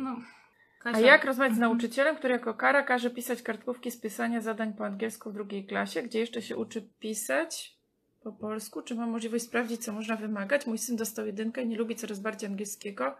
[0.85, 0.91] no.
[0.91, 4.73] A Kasia, jak rozmawiać z nauczycielem, który jako kara każe pisać kartkówki z pisania zadań
[4.73, 7.77] po angielsku w drugiej klasie, gdzie jeszcze się uczy pisać
[8.23, 8.81] po polsku?
[8.81, 10.67] Czy ma możliwość sprawdzić, co można wymagać?
[10.67, 13.15] Mój syn dostał jedynkę i nie lubi coraz bardziej angielskiego,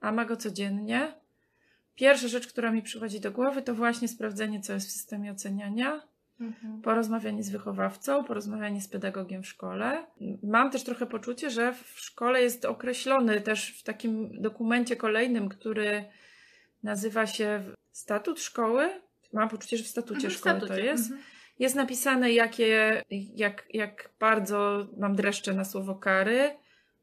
[0.00, 1.12] a ma go codziennie.
[1.94, 6.02] Pierwsza rzecz, która mi przychodzi do głowy, to właśnie sprawdzenie, co jest w systemie oceniania.
[6.40, 6.82] Mhm.
[6.82, 10.06] porozmawianie z wychowawcą, porozmawianie z pedagogiem w szkole.
[10.42, 16.04] Mam też trochę poczucie, że w szkole jest określony też w takim dokumencie kolejnym, który
[16.86, 18.90] nazywa się Statut Szkoły.
[19.32, 20.74] Mam poczucie, że w statucie Mhm, szkoły statucie.
[20.74, 21.04] to jest.
[21.04, 21.22] Mhm.
[21.58, 23.02] Jest napisane, jakie,
[23.34, 26.56] jak, jak bardzo mam dreszcze na słowo kary.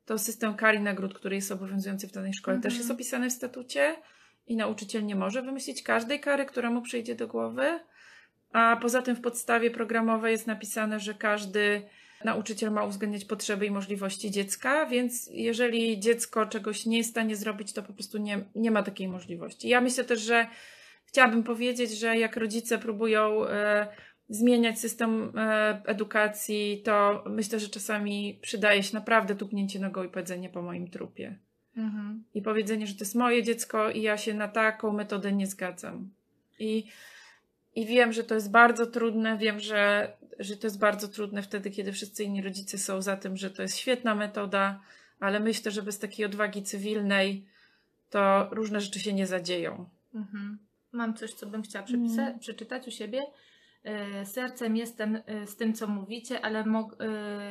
[0.05, 2.79] To system kar i nagród, który jest obowiązujący w danej szkole, też Mhm.
[2.79, 3.95] jest opisany w statucie.
[4.47, 7.79] I nauczyciel nie może wymyślić każdej kary, która mu przyjdzie do głowy.
[8.53, 11.81] A poza tym w podstawie programowej jest napisane, że każdy
[12.25, 17.35] nauczyciel ma uwzględniać potrzeby i możliwości dziecka, więc jeżeli dziecko czegoś nie jest w stanie
[17.35, 19.69] zrobić, to po prostu nie, nie ma takiej możliwości.
[19.69, 20.47] Ja myślę też, że
[21.05, 23.87] chciałabym powiedzieć, że jak rodzice próbują e,
[24.29, 30.49] zmieniać system e, edukacji, to myślę, że czasami przydaje się naprawdę tupnięcie nogą i powiedzenie
[30.49, 31.39] po moim trupie.
[31.77, 32.23] Mhm.
[32.33, 36.09] I powiedzenie, że to jest moje dziecko i ja się na taką metodę nie zgadzam.
[36.59, 36.87] I,
[37.75, 41.71] i wiem, że to jest bardzo trudne, wiem, że, że to jest bardzo trudne wtedy,
[41.71, 44.81] kiedy wszyscy inni rodzice są za tym, że to jest świetna metoda,
[45.19, 47.45] ale myślę, że bez takiej odwagi cywilnej
[48.09, 49.89] to różne rzeczy się nie zadzieją.
[50.15, 50.57] Mhm.
[50.91, 52.39] Mam coś, co bym chciała Mm.
[52.39, 53.23] przeczytać u siebie.
[53.83, 56.65] E, Sercem jestem e, z tym, co mówicie, ale e,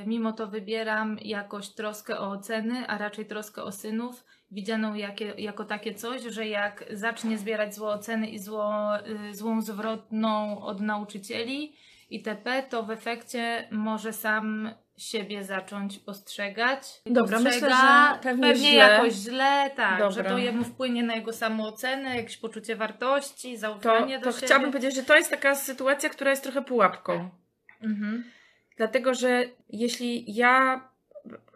[0.06, 5.64] mimo to wybieram jakoś troskę o oceny, a raczej troskę o synów, widzianą jakie, jako
[5.64, 8.72] takie coś, że jak zacznie zbierać złe oceny i zło,
[9.32, 11.76] złą zwrotną od nauczycieli
[12.10, 14.70] itp., to w efekcie może sam
[15.04, 17.00] siebie zacząć postrzegać.
[17.06, 18.70] Dobra, myślę, Postrzega że pewnie źle.
[18.74, 20.10] jakoś źle, tak, Dobra.
[20.10, 24.46] że to jemu wpłynie na jego samoocenę, jakieś poczucie wartości, To, zaufanie do to siebie.
[24.46, 27.30] chciałabym powiedzieć, że to jest taka sytuacja, która jest trochę pułapką.
[27.82, 28.24] Mhm.
[28.76, 30.80] Dlatego, że jeśli ja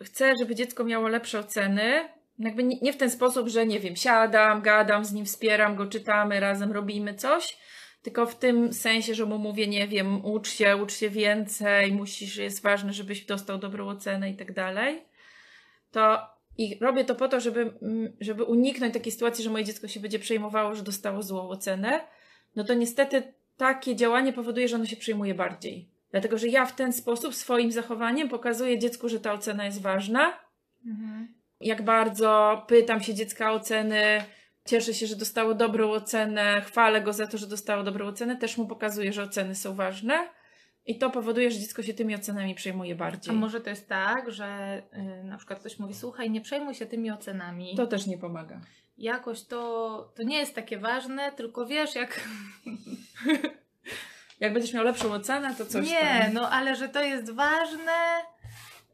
[0.05, 4.63] chcę, żeby dziecko miało lepsze oceny, jakby nie w ten sposób, że nie wiem, siadam,
[4.63, 7.59] gadam z nim, wspieram go, czytamy razem, robimy coś,
[8.07, 12.37] tylko w tym sensie, że mu mówię, nie wiem, ucz się, ucz się więcej, musisz,
[12.37, 15.03] jest ważne, żebyś dostał dobrą ocenę i tak dalej,
[15.91, 16.19] to
[16.59, 20.01] i robię to po to, żeby, mm, żeby uniknąć takiej sytuacji, że moje dziecko się
[20.01, 22.01] będzie przejmowało, że dostało złą ocenę,
[22.57, 23.23] no to niestety
[23.57, 25.89] takie działanie powoduje, że ono się przejmuje bardziej.
[26.11, 30.41] Dlatego, że ja w ten sposób swoim zachowaniem pokazuję dziecku, że ta ocena jest ważna.
[30.87, 31.35] Mhm.
[31.61, 34.25] Jak bardzo pytam się dziecka o oceny,
[34.67, 38.59] cieszę się, że dostało dobrą ocenę, chwalę go za to, że dostało dobrą ocenę, też
[38.59, 40.29] mu pokazuję, że oceny są ważne.
[40.87, 43.35] I to powoduje, że dziecko się tymi ocenami przejmuje bardziej.
[43.35, 44.83] A może to jest tak, że
[45.21, 47.77] y, na przykład ktoś mówi, słuchaj, nie przejmuj się tymi ocenami.
[47.77, 48.61] To też nie pomaga.
[48.99, 52.21] Jakoś to, to nie jest takie ważne, tylko wiesz, jak.
[54.41, 56.33] jak będziesz miał lepszą ocenę, to coś Nie, tam.
[56.33, 57.93] no ale że to jest ważne,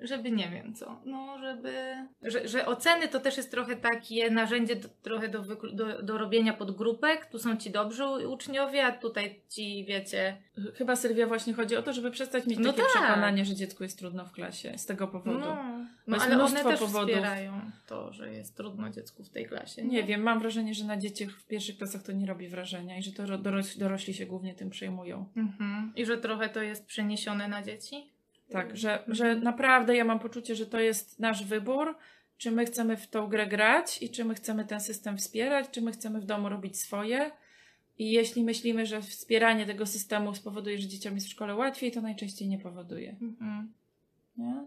[0.02, 1.72] żeby nie wiem co, no żeby,
[2.22, 6.52] że, że oceny to też jest trochę takie narzędzie do, trochę do, do, do robienia
[6.52, 10.36] podgrupek, tu są ci dobrzy uczniowie, a tutaj ci wiecie,
[10.74, 12.88] Chyba Sylwia właśnie chodzi o to, żeby przestać mieć No takie tak.
[12.90, 15.38] przekonanie, że dziecku jest trudno w klasie z tego powodu.
[15.38, 15.56] no,
[16.06, 17.10] no ale one też powodów.
[17.10, 19.82] wspierają to, że jest trudno dziecku w tej klasie.
[19.84, 23.02] Nie wiem, mam wrażenie, że na dzieciach w pierwszych klasach to nie robi wrażenia i
[23.02, 25.26] że to ro- doroś, dorośli się głównie tym przejmują.
[25.36, 25.92] Mhm.
[25.96, 28.11] I że trochę to jest przeniesione na dzieci?
[28.52, 31.96] Tak, że, że naprawdę ja mam poczucie, że to jest nasz wybór,
[32.38, 35.82] czy my chcemy w tą grę grać i czy my chcemy ten system wspierać, czy
[35.82, 37.30] my chcemy w domu robić swoje.
[37.98, 42.00] I jeśli myślimy, że wspieranie tego systemu spowoduje, że dzieciom jest w szkole łatwiej, to
[42.00, 43.16] najczęściej nie powoduje.
[43.22, 43.72] Mhm.
[44.36, 44.66] Nie?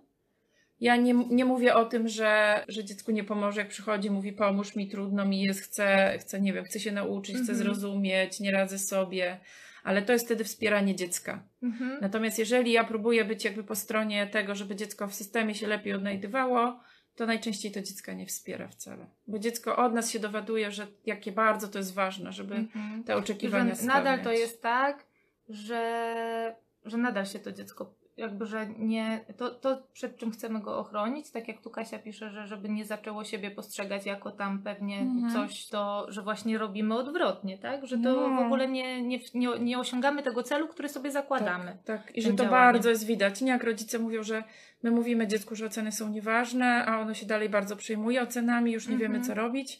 [0.81, 4.75] Ja nie, nie mówię o tym, że, że dziecku nie pomoże, jak przychodzi, mówi pomóż
[4.75, 7.57] mi, trudno mi jest, chcę, chcę nie wiem, chcę się nauczyć, chcę Mhm.
[7.57, 9.39] zrozumieć, nie radzę sobie,
[9.85, 11.43] ale to jest wtedy wspieranie dziecka.
[11.63, 11.97] Mhm.
[12.01, 15.93] Natomiast jeżeli ja próbuję być jakby po stronie tego, żeby dziecko w systemie się lepiej
[15.93, 16.79] odnajdywało,
[17.15, 19.05] to najczęściej to dziecka nie wspiera wcale.
[19.27, 23.03] Bo dziecko od nas się dowiaduje, że jakie bardzo to jest ważne, żeby Mhm.
[23.03, 25.05] te oczekiwania że nadal to jest tak,
[25.49, 30.77] że, że nadal się to dziecko, jakby, że nie, to, to przed czym chcemy go
[30.77, 34.99] ochronić, tak jak tu Kasia pisze, że żeby nie zaczęło siebie postrzegać jako tam pewnie
[34.99, 35.33] Mhm.
[35.33, 37.85] coś, to, że właśnie robimy odwrotnie, tak?
[37.87, 38.41] Że to No.
[38.41, 41.77] w ogóle nie, nie, nie, nie osiągamy tego celu, który sobie zakładamy.
[41.85, 42.15] Tak, tak.
[42.15, 42.51] I że to działaniem.
[42.51, 43.41] bardzo jest widać.
[43.41, 44.43] Nie jak rodzice mówią, że
[44.83, 48.87] my mówimy dziecku, że oceny są nieważne, a ono się dalej bardzo przejmuje ocenami, już
[48.87, 49.11] nie Mhm.
[49.13, 49.79] wiemy co robić.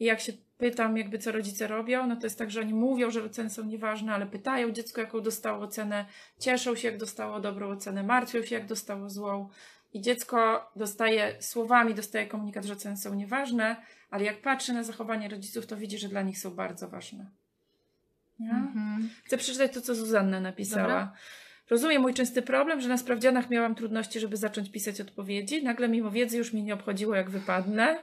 [0.00, 3.10] I jak się pytam, jakby co rodzice robią, no to jest tak, że oni mówią,
[3.10, 6.04] że oceny są nieważne, ale pytają dziecko, jaką dostało ocenę,
[6.38, 9.48] cieszą się, jak dostało dobrą ocenę, martwią się, jak dostało złą.
[9.92, 13.76] I dziecko dostaje słowami, dostaje komunikat, że oceny są nieważne,
[14.10, 17.30] ale jak patrzy na zachowanie rodziców, to widzi, że dla nich są bardzo ważne.
[18.38, 18.50] Nie?
[18.50, 19.10] Mhm.
[19.24, 20.82] Chcę przeczytać to, co Zuzanna napisała.
[20.82, 21.12] Dobra.
[21.70, 25.64] Rozumiem mój częsty problem, że na sprawdzianach miałam trudności, żeby zacząć pisać odpowiedzi.
[25.64, 28.02] Nagle mimo wiedzy już mnie nie obchodziło, jak wypadnę.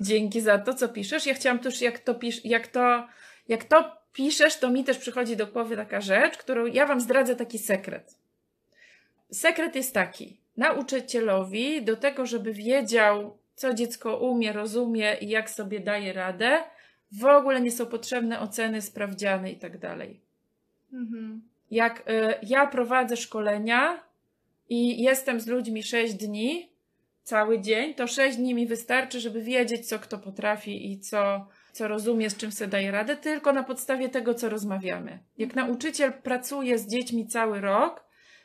[0.00, 1.26] Dzięki za to, co piszesz.
[1.26, 3.06] Ja chciałam też, jak to, pisz, jak to,
[3.48, 7.36] jak to piszesz, to mi też przychodzi do głowy taka rzecz, którą ja Wam zdradzę
[7.36, 8.14] taki sekret.
[9.32, 10.36] Sekret jest taki.
[10.56, 16.58] Nauczycielowi do tego, żeby wiedział, co dziecko umie, rozumie i jak sobie daje radę,
[17.12, 20.20] w ogóle nie są potrzebne oceny, sprawdziany i tak dalej
[20.92, 21.42] Mhm.
[21.70, 24.02] jak y, ja prowadzę szkolenia
[24.68, 26.68] i jestem z ludźmi 6 dni,
[27.28, 31.88] cały dzień, to 6 dni mi wystarczy, żeby wiedzieć, co kto potrafi i co, co
[31.88, 35.18] rozumie, z czym sobie daje radę, tylko na podstawie tego, co rozmawiamy.
[35.38, 38.04] Jak nauczyciel pracuje z dziećmi cały rok,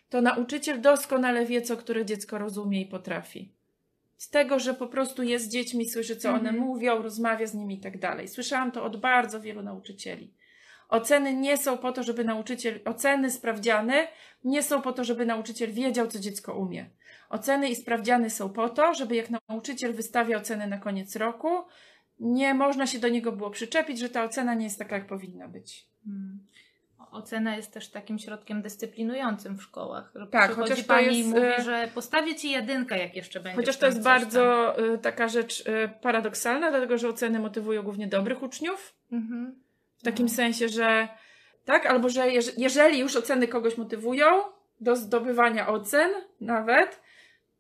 [0.10, 3.52] to nauczyciel doskonale wie, co które dziecko rozumie i potrafi.
[4.18, 6.58] Z tego, że po prostu jest z dziećmi, słyszy, co one Mhm.
[6.58, 8.28] mówią, rozmawia z nimi i tak dalej.
[8.28, 10.34] Słyszałam to od bardzo wielu nauczycieli.
[10.90, 14.08] Oceny nie są po to, żeby nauczyciel, oceny, sprawdziany
[14.44, 16.90] nie są po to, żeby nauczyciel wiedział, co dziecko umie.
[17.34, 21.50] Oceny i sprawdziany są po to, żeby jak nauczyciel wystawia ocenę na koniec roku,
[22.20, 25.48] nie można się do niego było przyczepić, że ta ocena nie jest taka, jak powinna
[25.48, 25.86] być.
[26.08, 26.40] Mm.
[27.12, 30.14] Ocena jest też takim środkiem dyscyplinującym w szkołach.
[30.32, 33.56] Tak, chociaż to pani jest, mówi, e, że postawię ci jedynkę, jak jeszcze będzie.
[33.56, 34.20] Chociaż to jest coś tam.
[34.22, 38.94] bardzo y, taka rzecz y, paradoksalna, dlatego że oceny motywują głównie dobrych uczniów.
[39.12, 39.56] Mhm.
[39.98, 40.32] W takim No.
[40.34, 41.08] sensie, że
[41.66, 44.26] tak, albo że jeż- jeżeli już oceny kogoś motywują
[44.82, 47.02] do zdobywania ocen nawet,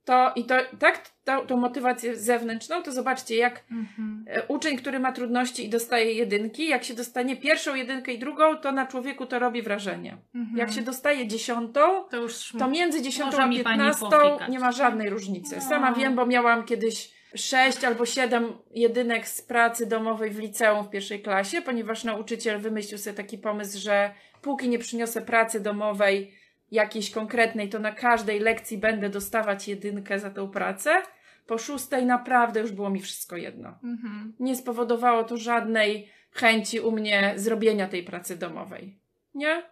[0.06, 4.26] to i to tak, tą, tą motywację zewnętrzną, to zobaczcie, jak Mhm.
[4.28, 8.58] e, uczeń, który ma trudności i dostaje jedynki, jak się dostanie pierwszą jedynkę i drugą,
[8.58, 10.18] to na człowieku to robi wrażenie.
[10.36, 10.58] Mhm.
[10.58, 15.56] Jak się dostaje dziesiątą, to już to między dziesiątą a piętnastą nie ma żadnej różnicy.
[15.56, 15.62] No.
[15.62, 20.90] Sama wiem, bo miałam kiedyś sześć albo siedem jedynek z pracy domowej w liceum w
[20.90, 26.32] pierwszej klasie, ponieważ nauczyciel wymyślił sobie taki pomysł, że póki nie przyniosę pracy domowej
[26.74, 31.02] jakiejś konkretnej, to na każdej lekcji będę dostawać jedynkę za tą pracę.
[31.48, 33.80] Po szóstej naprawdę już było mi wszystko jedno.
[33.84, 34.34] Mhm.
[34.40, 38.98] Nie spowodowało to żadnej chęci u mnie zrobienia tej pracy domowej.
[39.36, 39.64] Nie?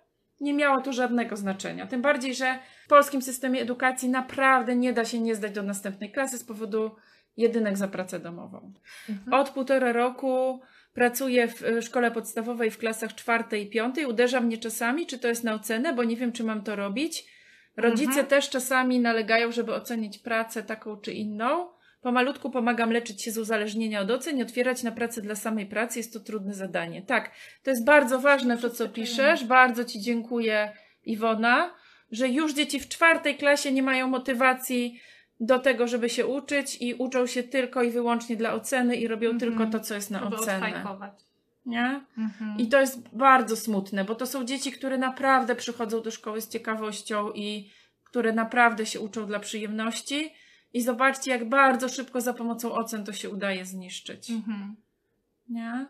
[0.41, 1.87] Nie miało to żadnego znaczenia.
[1.87, 6.11] Tym bardziej, że w polskim systemie edukacji naprawdę nie da się nie zdać do następnej
[6.11, 6.95] klasy z powodu
[7.37, 8.73] jedynek za pracę domową.
[9.09, 9.33] Mhm.
[9.33, 10.61] Od półtora roku
[10.93, 14.06] pracuję w szkole podstawowej w klasach czwartej i piątej.
[14.06, 17.25] Uderza mnie czasami, czy to jest na ocenę, bo nie wiem, czy mam to robić.
[17.77, 18.27] Rodzice Mhm.
[18.27, 21.67] też czasami nalegają, żeby ocenić pracę taką czy inną.
[22.01, 25.99] Pomalutku pomagam leczyć się z uzależnienia od ocen i otwierać na pracę dla samej pracy.
[25.99, 27.01] Jest to trudne zadanie.
[27.01, 27.32] Tak,
[27.63, 29.45] to jest bardzo ważne to, co piszesz.
[29.45, 30.71] Bardzo Ci dziękuję,
[31.06, 31.73] Iwona,
[32.12, 35.01] że już dzieci w czwartej klasie nie mają motywacji
[35.41, 39.30] do tego, żeby się uczyć i uczą się tylko i wyłącznie dla oceny i robią
[39.30, 39.39] Mhm.
[39.39, 40.67] tylko to, co jest na Żeby ocenę.
[40.67, 41.13] odfajkować.
[41.65, 42.01] Nie?
[42.17, 42.58] Mhm.
[42.58, 46.49] I to jest bardzo smutne, bo to są dzieci, które naprawdę przychodzą do szkoły z
[46.49, 47.69] ciekawością i
[48.04, 50.34] które naprawdę się uczą dla przyjemności.
[50.73, 54.30] I zobaczcie, jak bardzo szybko za pomocą ocen to się udaje zniszczyć.
[54.30, 54.75] Mhm.
[55.49, 55.86] Nie?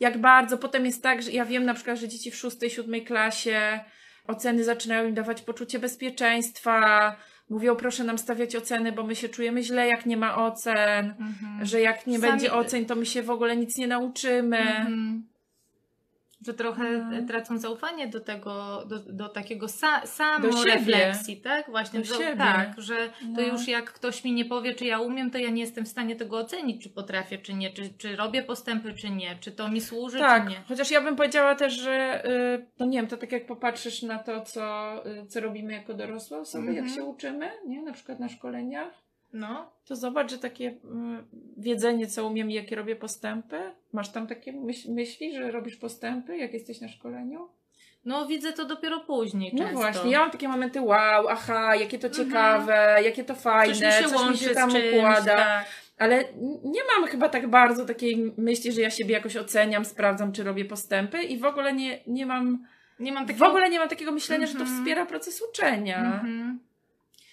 [0.00, 0.58] Jak bardzo.
[0.58, 3.80] Potem jest tak, że ja wiem na przykład, że dzieci w szóstej, siódmej klasie
[4.26, 7.16] oceny zaczynają im dawać poczucie bezpieczeństwa.
[7.50, 11.14] Mówią, proszę nam stawiać oceny, bo my się czujemy źle, jak nie ma ocen.
[11.20, 11.66] Mhm.
[11.66, 14.58] Że jak nie Sami- będzie ocen, to my się w ogóle nic nie nauczymy.
[14.58, 15.26] Mhm.
[16.46, 17.26] Że trochę Mhm.
[17.26, 21.70] tracą zaufanie do tego, do, do takiego sa, Do samorefleksji, tak?
[21.70, 22.36] Właśnie, Do że- siebie.
[22.36, 23.40] tak, że to No.
[23.42, 26.16] już jak ktoś mi nie powie, czy ja umiem, to ja nie jestem w stanie
[26.16, 29.80] tego ocenić, czy potrafię, czy nie, czy, czy robię postępy, czy nie, czy to mi
[29.80, 30.56] służy, Tak, czy nie.
[30.68, 34.18] chociaż ja bym powiedziała też, że y, no nie wiem, to tak jak popatrzysz na
[34.18, 36.94] to, co, y, co robimy jako dorosłe osoby, jak Mhm.
[36.94, 37.82] się uczymy, nie?
[37.82, 39.05] Na przykład na szkoleniach,
[39.38, 39.70] No.
[39.84, 40.74] to zobacz, że takie y,
[41.56, 43.60] wiedzenie, co umiem i jakie robię postępy.
[43.92, 47.48] Masz tam takie myśl, myśli, że robisz postępy, jak jesteś na szkoleniu?
[48.04, 49.76] no, widzę to dopiero później No często.
[49.80, 52.26] właśnie, ja mam takie momenty, wow, aha, jakie to Mhm.
[52.26, 55.36] ciekawe, jakie to fajne, Coś mi się coś mi się tam czymś, układa.
[55.36, 55.66] tak.
[55.98, 56.24] Ale
[56.64, 60.64] nie mam chyba tak bardzo takiej myśli, że ja siebie jakoś oceniam, sprawdzam, czy robię
[60.64, 62.66] postępy i w ogóle nie, nie mam
[63.00, 63.46] Nie mam W takiego...
[63.48, 64.78] ogóle nie mam takiego myślenia, że to Mhm.
[64.78, 65.98] wspiera proces uczenia.
[65.98, 66.60] Mhm.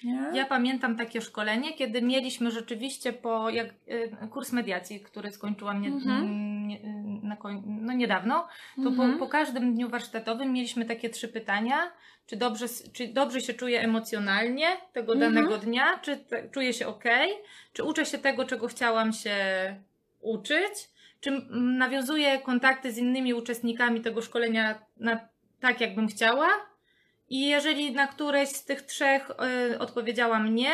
[0.03, 0.29] Nie?
[0.33, 5.87] Ja pamiętam takie szkolenie, kiedy mieliśmy rzeczywiście po jak, y, kurs mediacji, który skończyłam nie,
[5.87, 6.67] Mhm.
[6.67, 6.79] nie,
[7.23, 9.11] na koń, no niedawno, to Mhm.
[9.13, 11.91] po, po każdym dniu warsztatowym mieliśmy takie trzy pytania.
[12.27, 15.33] Czy dobrze, czy dobrze się czuję emocjonalnie tego Mhm.
[15.33, 15.99] danego dnia?
[16.01, 17.03] Czy te, czuję się ok?
[17.73, 19.35] Czy uczę się tego, czego chciałam się
[20.21, 20.89] uczyć?
[21.19, 25.19] Czy nawiązuję kontakty z innymi uczestnikami tego szkolenia na,
[25.59, 26.47] tak, jakbym chciała?
[27.33, 29.31] I jeżeli na któreś z tych trzech
[29.71, 30.71] y, odpowiedziałam nie,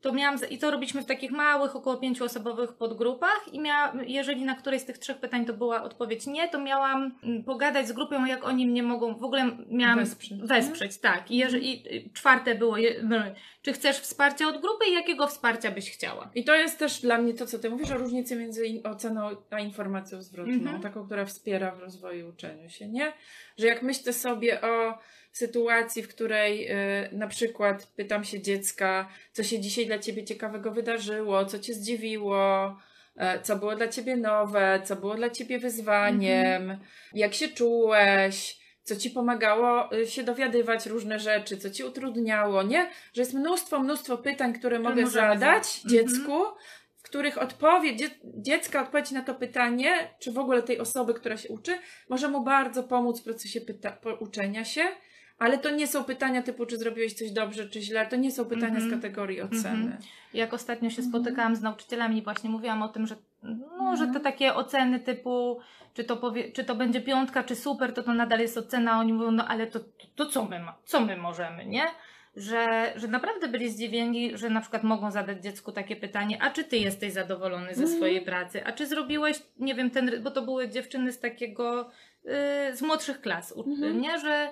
[0.00, 3.62] to miałam, i to robiliśmy w takich małych, około pięcioosobowych podgrupach i
[4.06, 7.88] jeżeli na któreś z tych trzech pytań to była odpowiedź nie, to miałam mm, pogadać
[7.88, 11.30] z grupą, jak oni mnie mogą, w ogóle miałam Wesprzeć, wesprzeć tak.
[11.30, 13.16] I jeżeli, i czwarte było, no,
[13.62, 16.30] czy chcesz wsparcia od grupy i jakiego wsparcia byś chciała?
[16.34, 19.60] I to jest też dla mnie to, co ty mówisz, o różnicy między oceną a
[19.60, 20.82] informacją zwrotną, Mhm.
[20.82, 23.12] taką, która wspiera w rozwoju uczeniu się, nie?
[23.58, 24.98] Że jak myślę sobie o
[25.38, 30.70] sytuacji, w której y, na przykład pytam się dziecka, co się dzisiaj dla ciebie ciekawego
[30.70, 32.76] wydarzyło, co cię zdziwiło,
[33.16, 36.78] e, co było dla ciebie nowe, co było dla ciebie wyzwaniem,
[37.14, 42.90] jak się czułeś, co ci pomagało y, się dowiadywać różne rzeczy, co ci utrudniało, nie?
[43.12, 45.80] Że jest mnóstwo, mnóstwo pytań, które mogę zadać zadać.
[45.82, 46.42] dziecku,
[46.96, 51.36] w których odpowiedź, dzie, dziecka odpowiedź na to pytanie, czy w ogóle tej osoby, która
[51.36, 54.82] się uczy, może mu bardzo pomóc w procesie pyta- uczenia się,
[55.38, 58.44] ale to nie są pytania typu, czy zrobiłeś coś dobrze, czy źle, to nie są
[58.44, 58.90] pytania Mhm.
[58.90, 59.84] z kategorii oceny.
[59.84, 59.96] Mhm.
[60.34, 61.10] Jak ostatnio się Mhm.
[61.22, 63.96] spotykałam z nauczycielami właśnie mówiłam o tym, że, no, Mhm.
[63.96, 65.60] że te takie oceny typu,
[65.94, 68.98] czy to, powie, czy to będzie piątka, czy super, to to nadal jest ocena.
[69.00, 71.84] Oni mówią, no ale to, to, to co, my ma, co my możemy, nie?
[72.36, 76.64] Że, że naprawdę byli zdziwieni, że na przykład mogą zadać dziecku takie pytanie, a czy
[76.64, 77.96] ty jesteś zadowolony ze Mhm.
[77.96, 78.66] swojej pracy?
[78.66, 81.90] A czy zrobiłeś, nie wiem, ten, bo to były dziewczyny z takiego,
[82.70, 84.00] y, z młodszych klas, u- Mhm.
[84.00, 84.18] nie?
[84.18, 84.48] Że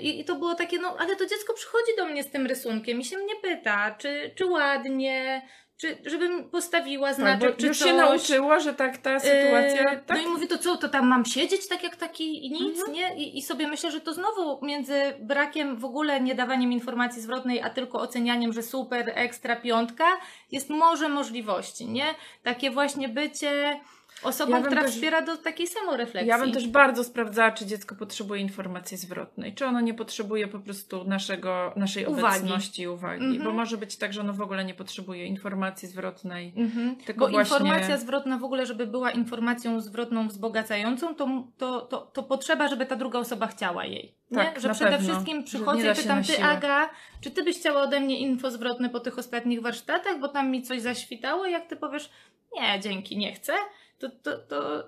[0.00, 3.00] i, I to było takie, no ale to dziecko przychodzi do mnie z tym rysunkiem
[3.00, 5.42] i się mnie pyta, czy, czy ładnie,
[5.76, 7.88] czy żebym postawiła Tak, znaczek, bo czy już coś.
[7.88, 9.90] się nauczyło, że tak ta sytuacja...
[9.92, 12.50] Yy, tak, No i mówi, to co, to tam mam siedzieć tak jak taki i
[12.50, 12.92] nic, Mhm.
[12.92, 13.16] nie?
[13.16, 17.60] I, I sobie myślę, że to znowu między brakiem w ogóle nie dawaniem informacji zwrotnej,
[17.62, 20.06] a tylko ocenianiem, że super, ekstra, piątka,
[20.52, 22.06] jest morze możliwości, nie?
[22.42, 23.80] Takie właśnie bycie
[24.22, 26.28] osobą, Ja która też- wspiera do takiej samorefleksji.
[26.28, 30.58] Ja bym też bardzo sprawdzała, czy dziecko potrzebuje informacji zwrotnej, czy ono nie potrzebuje po
[30.60, 32.38] prostu naszego, naszej Uwagi.
[32.38, 33.44] obecności i uwagi, Mhm.
[33.44, 36.52] bo może być tak, że ono w ogóle nie potrzebuje informacji zwrotnej.
[36.56, 36.96] Mhm.
[36.96, 41.28] Tylko Bo właśnie- informacja zwrotna w ogóle, żeby była informacją zwrotną wzbogacającą, to,
[41.58, 44.14] to, to, to potrzeba, żeby ta druga osoba chciała jej.
[44.34, 44.60] Tak, nie?
[44.60, 45.08] Że przede pewno.
[45.12, 46.42] wszystkim przychodzę i pytam, ty.
[46.44, 50.50] Aga, czy ty byś chciała ode mnie info zwrotne po tych ostatnich warsztatach, bo tam
[50.50, 52.10] mi coś zaświtało, jak ty powiesz,
[52.56, 53.52] nie, dzięki, nie chcę,
[53.98, 54.82] to, to, to,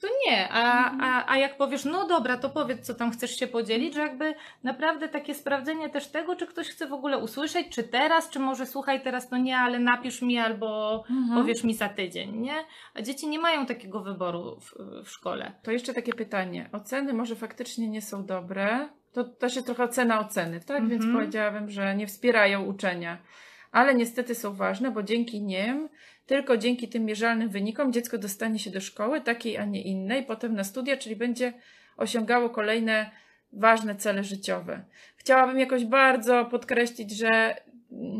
[0.00, 0.48] to nie.
[0.48, 1.00] A, Mhm.
[1.00, 4.34] a, a jak powiesz, no dobra, to powiedz, co tam chcesz się podzielić, że jakby
[4.62, 8.66] naprawdę takie sprawdzenie też tego, czy ktoś chce w ogóle usłyszeć, czy teraz, czy może
[8.66, 11.40] słuchaj, teraz to nie, ale napisz mi albo Mhm.
[11.40, 12.64] powiesz mi za tydzień, nie?
[12.94, 15.52] A dzieci nie mają takiego wyboru w, w szkole.
[15.62, 16.68] To jeszcze takie pytanie.
[16.72, 18.88] Oceny może faktycznie nie są dobre.
[19.12, 20.88] To też jest trochę ocena oceny, tak?
[20.88, 21.14] Więc Mhm.
[21.14, 23.18] powiedziałabym, że nie wspierają uczenia.
[23.72, 25.88] ale niestety są ważne, bo dzięki nim,
[26.30, 30.54] tylko dzięki tym mierzalnym wynikom dziecko dostanie się do szkoły takiej, a nie innej, potem
[30.54, 31.52] na studia, czyli będzie
[31.96, 33.10] osiągało kolejne
[33.52, 34.84] ważne cele życiowe.
[35.16, 37.56] Chciałabym jakoś bardzo podkreślić, że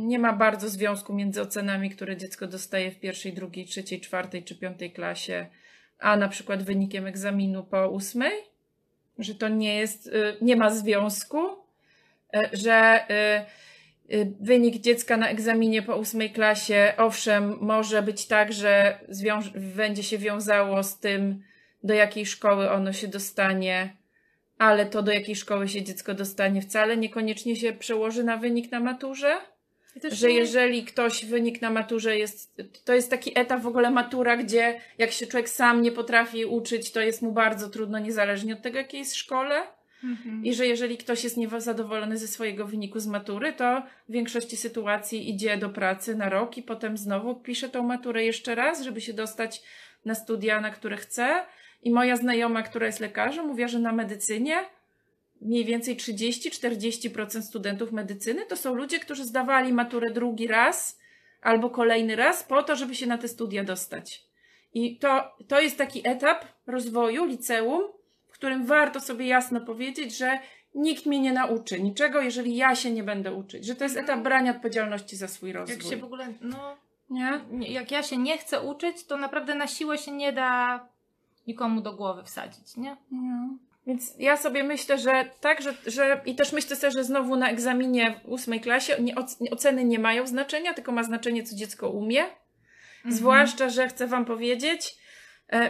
[0.09, 4.55] nie ma bardzo związku między ocenami, które dziecko dostaje w pierwszej, drugiej, trzeciej, czwartej czy
[4.55, 5.46] piątej klasie,
[5.99, 8.33] a na przykład wynikiem egzaminu po ósmej,
[9.18, 13.69] że to nie jest, y, nie ma związku, y, że y,
[14.40, 18.99] wynik dziecka na egzaminie po ósmej klasie, owszem, może być tak, że
[19.77, 21.42] będzie się wiązało z tym,
[21.85, 23.96] do jakiej szkoły ono się dostanie,
[24.59, 28.81] ale to, do jakiej szkoły się dziecko dostanie, wcale niekoniecznie się przełoży na wynik na
[28.81, 29.37] maturze.
[30.11, 30.35] Że nie...
[30.35, 35.12] jeżeli ktoś wynik na maturze jest, to jest taki etap w ogóle matura, gdzie jak
[35.12, 39.01] się człowiek sam nie potrafi uczyć, to jest mu bardzo trudno, niezależnie od tego, jakiej
[39.01, 39.62] jest szkole.
[40.05, 40.45] Mhm.
[40.45, 45.31] I że jeżeli ktoś jest niezadowolony ze swojego wyniku z matury, to w większości sytuacji
[45.31, 49.13] idzie do pracy na rok i potem znowu pisze tą maturę jeszcze raz, żeby się
[49.13, 49.63] dostać
[50.05, 51.45] na studia, na które chce.
[51.83, 54.57] I moja znajoma, która jest lekarzem, mówiła, że na medycynie
[55.41, 60.99] mniej więcej 30-40% studentów medycyny to są ludzie, którzy zdawali maturę drugi raz
[61.43, 64.25] albo kolejny raz po to, żeby się na te studia dostać.
[64.75, 67.83] I to, to jest taki etap rozwoju liceum,
[68.40, 70.38] którym warto sobie jasno powiedzieć, że
[70.74, 73.66] nikt mnie nie nauczy niczego, jeżeli ja się nie będę uczyć.
[73.66, 75.76] Że to jest etap brania odpowiedzialności za swój rozwój.
[75.76, 76.76] Jak się w ogóle, no,
[77.11, 77.40] nie?
[77.50, 80.81] Jak ja się nie chcę uczyć, to naprawdę na siłę się nie da
[81.46, 82.96] nikomu do głowy wsadzić, nie?
[83.11, 83.48] No.
[83.87, 87.50] Więc ja sobie myślę, że tak, że, że i też myślę sobie, że znowu na
[87.50, 89.14] egzaminie w ósmej klasie nie,
[89.50, 92.22] oceny nie mają znaczenia, tylko ma znaczenie, co dziecko umie.
[92.22, 93.14] Mhm.
[93.14, 95.00] Zwłaszcza, że chcę Wam powiedzieć,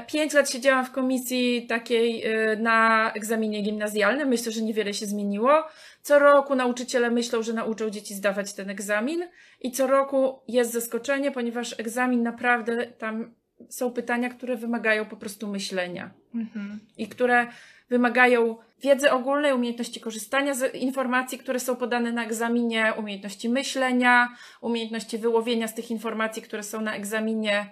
[0.06, 4.28] Pięć lat siedziałam w komisji takiej e, na egzaminie gimnazjalnym.
[4.28, 5.64] Myślę, że niewiele się zmieniło.
[6.02, 9.24] Co roku nauczyciele myślą, że nauczą dzieci zdawać ten egzamin,
[9.60, 13.34] i co roku jest zaskoczenie, ponieważ egzamin naprawdę tam
[13.68, 16.80] są pytania, które wymagają po prostu myślenia mhm.
[16.96, 17.46] i które
[17.90, 24.28] wymagają wiedzy ogólnej, umiejętności korzystania z informacji, które są podane na egzaminie, umiejętności myślenia,
[24.60, 27.66] umiejętności wyłowienia z tych informacji, które są na egzaminie,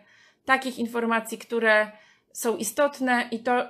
[0.45, 1.93] takich informacji, które
[2.33, 3.69] są istotne i to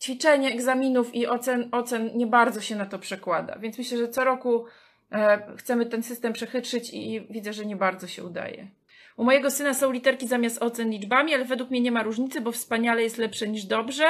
[0.00, 3.58] ćwiczenie egzaminów i ocen, ocen nie bardzo się na to przekłada.
[3.58, 4.64] Więc myślę, że co roku
[5.12, 8.66] e, chcemy ten system przechytrzyć i widzę, że nie bardzo się udaje.
[9.16, 12.52] U mojego syna są literki zamiast ocen liczbami, ale według mnie nie ma różnicy, bo
[12.52, 14.04] wspaniale jest lepsze niż dobrze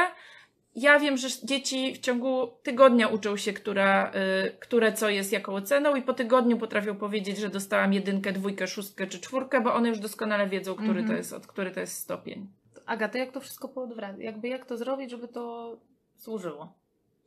[0.77, 4.13] ja wiem, że dzieci w ciągu tygodnia uczą się, która,
[4.47, 8.67] y, które co jest jaką oceną i po tygodniu potrafią powiedzieć, że dostałam jedynkę, dwójkę,
[8.67, 11.09] szóstkę czy czwórkę, bo one już doskonale wiedzą, który, mm -hmm.
[11.09, 12.49] to, jest, od, który to jest stopień.
[12.87, 14.21] Agata, jak to wszystko poodwracać?
[14.21, 15.77] Jakby jak to zrobić, żeby to
[16.17, 16.73] służyło?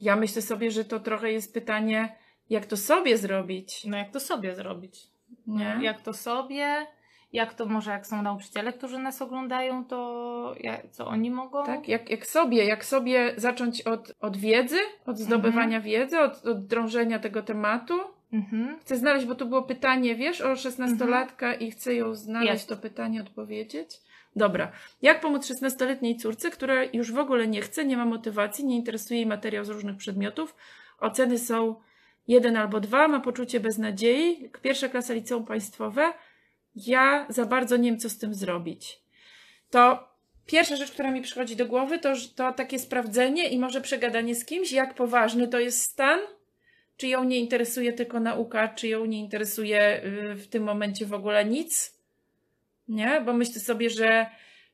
[0.01, 2.15] Ja myślę sobie, że to trochę jest pytanie,
[2.49, 3.85] jak to sobie zrobić.
[3.85, 5.07] No jak to sobie zrobić?
[5.47, 5.77] Nie?
[5.81, 6.87] jak to sobie
[7.33, 10.55] jak to może, jak są nauczyciele, którzy nas oglądają, to
[10.91, 11.65] co oni mogą?
[11.65, 15.83] Tak, jak, jak sobie, jak sobie zacząć od, od wiedzy, od zdobywania mhm.
[15.83, 17.99] wiedzy, od, od drążenia tego tematu.
[18.33, 18.79] Mhm.
[18.79, 21.67] Chcę znaleźć, bo tu było pytanie, wiesz, o szesnastolatka mhm.
[21.67, 22.69] i chcę ją znaleźć, Jest.
[22.69, 23.89] to pytanie odpowiedzieć.
[24.35, 24.71] Dobra.
[25.01, 29.19] Jak pomóc 16-letniej córce, która już w ogóle nie chce, nie ma motywacji, nie interesuje
[29.19, 30.55] jej materiał z różnych przedmiotów?
[30.99, 31.75] Oceny są
[32.27, 34.49] jeden albo dwa, ma poczucie beznadziei.
[34.61, 36.13] Pierwsza klasa liceum państwowe
[36.75, 38.99] ja za bardzo nie wiem, co z tym zrobić.
[39.69, 40.07] To
[40.45, 44.45] pierwsza rzecz, która mi przychodzi do głowy, to, to takie sprawdzenie i może przegadanie z
[44.45, 46.19] kimś, jak poważny to jest stan,
[46.97, 51.13] czy ją nie interesuje tylko nauka, czy ją nie interesuje y, w tym momencie w
[51.13, 51.95] ogóle nic.
[52.87, 53.21] Nie?
[53.21, 54.25] Bo myślę sobie, że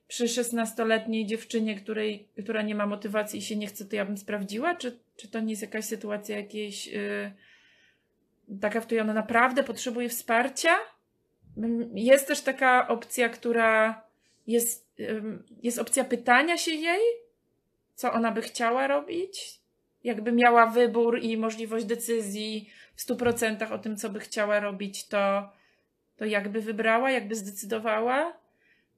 [0.08, 4.18] przy 16-letniej dziewczynie, której, która nie ma motywacji i się nie chce, to ja bym
[4.18, 7.32] sprawdziła, czy, czy to nie jest jakaś sytuacja jakiejś yy,
[8.62, 10.76] taka, w której ona naprawdę potrzebuje wsparcia
[11.96, 14.04] jest też taka opcja, która
[14.48, 14.96] jest,
[15.64, 17.02] jest opcja pytania się jej,
[17.96, 19.62] co ona by chciała robić.
[20.04, 25.52] Jakby miała wybór i możliwość decyzji w 100% o tym, co by chciała robić, to,
[26.18, 28.34] to jakby wybrała, jakby zdecydowała.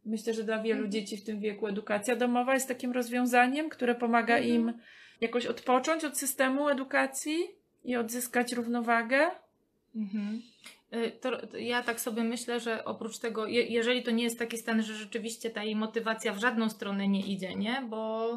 [0.05, 0.91] Myślę, że dla wielu mhm.
[0.91, 4.55] dzieci w tym wieku edukacja domowa jest takim rozwiązaniem, które pomaga mhm.
[4.55, 4.73] im
[5.21, 7.47] jakoś odpocząć od systemu edukacji
[7.83, 9.31] i odzyskać równowagę.
[9.95, 10.41] Mhm.
[10.93, 14.57] Y, to, ja tak sobie myślę, że oprócz tego, je, jeżeli to nie jest taki
[14.57, 17.83] stan, że rzeczywiście ta jej motywacja w żadną stronę nie idzie, nie?
[17.89, 18.29] Bo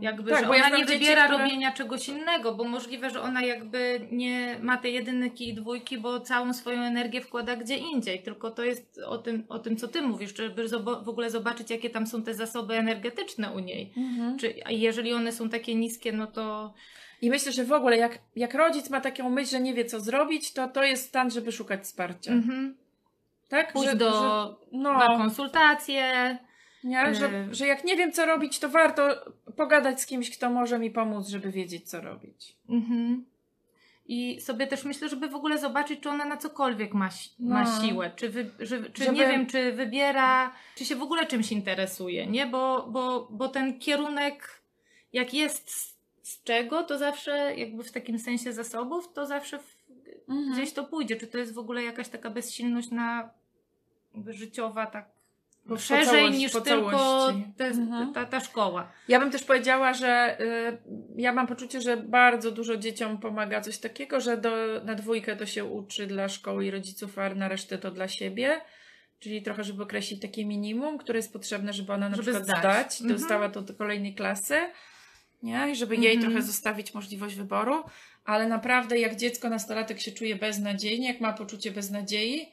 [0.00, 1.38] jakby, tak, że ona ja nie wybiera które...
[1.38, 6.20] robienia czegoś innego, bo możliwe, że ona jakby nie ma tej jedynki i dwójki, bo
[6.20, 8.22] całą swoją energię wkłada gdzie indziej.
[8.22, 10.68] Tylko to jest o tym, o tym co ty mówisz, żeby
[11.04, 13.92] w ogóle zobaczyć, jakie tam są te zasoby energetyczne u niej.
[13.96, 14.38] Mhm.
[14.38, 16.74] Czy jeżeli one są takie niskie, no to
[17.22, 20.00] i myślę, że w ogóle jak, jak rodzic ma taką myśl, że nie wie co
[20.00, 22.32] zrobić, to to jest stan, żeby szukać wsparcia.
[22.32, 22.76] Mhm.
[23.48, 23.72] Tak?
[23.84, 26.38] Że- do, że- no, na konsultacje.
[26.84, 27.14] nie?
[27.14, 29.24] Że, y- że jak nie wiem, co robić, to warto
[29.56, 32.56] pogadać z kimś, kto może mi pomóc, żeby wiedzieć, co robić.
[32.68, 33.24] Mhm.
[34.06, 37.08] I sobie też myślę, żeby w ogóle zobaczyć, czy ona na cokolwiek ma,
[37.38, 37.80] ma No.
[37.82, 41.52] siłę, czy, wy, że, czy Żeby- nie wiem, czy wybiera, czy się w ogóle czymś
[41.52, 42.46] interesuje, nie?
[42.46, 44.60] Bo, bo, bo ten kierunek,
[45.12, 45.91] jak jest
[46.22, 49.82] z, czego, to zawsze jakby w takim sensie zasobów, to zawsze w,
[50.28, 50.52] Mhm.
[50.52, 51.16] gdzieś to pójdzie.
[51.16, 53.30] Czy to jest w ogóle jakaś taka bezsilność na
[54.14, 55.04] jakby życiowa, tak
[55.62, 58.12] Po- po szerzej całości- niż po tylko te, Mhm.
[58.12, 58.92] ta, ta szkoła.
[59.08, 60.78] Ja bym też powiedziała, że y,
[61.16, 64.50] ja mam poczucie, że bardzo dużo dzieciom pomaga coś takiego, że do,
[64.84, 68.60] na dwójkę to się uczy dla szkoły i rodziców, a na resztę to dla siebie.
[69.18, 72.58] Czyli trochę, żeby określić takie minimum, które jest potrzebne, żeby ona na Żeby przykład zdać.
[72.60, 73.20] zdać, Mhm.
[73.20, 74.56] dostała to do kolejnej klasy.
[75.42, 75.70] Nie?
[75.72, 76.20] I żeby jej Mhm.
[76.32, 77.82] trochę zostawić możliwość wyboru.
[78.24, 82.48] Ale naprawdę, jak dziecko, nastolatek się czuje beznadziejnie, jak ma poczucie beznadziei,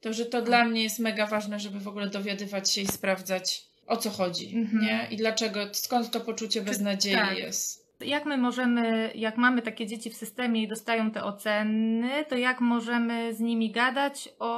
[0.00, 3.64] to że to dla mnie jest mega ważne, żeby w ogóle dowiadywać się i sprawdzać,
[3.86, 4.56] o co chodzi.
[4.56, 4.82] Mhm.
[4.82, 5.08] Nie?
[5.10, 7.38] I dlaczego, skąd to poczucie beznadziei tak.
[7.38, 7.83] jest.
[8.00, 12.60] Jak my możemy, jak mamy takie dzieci w systemie i dostają te oceny, to jak
[12.60, 14.48] możemy z nimi gadać o,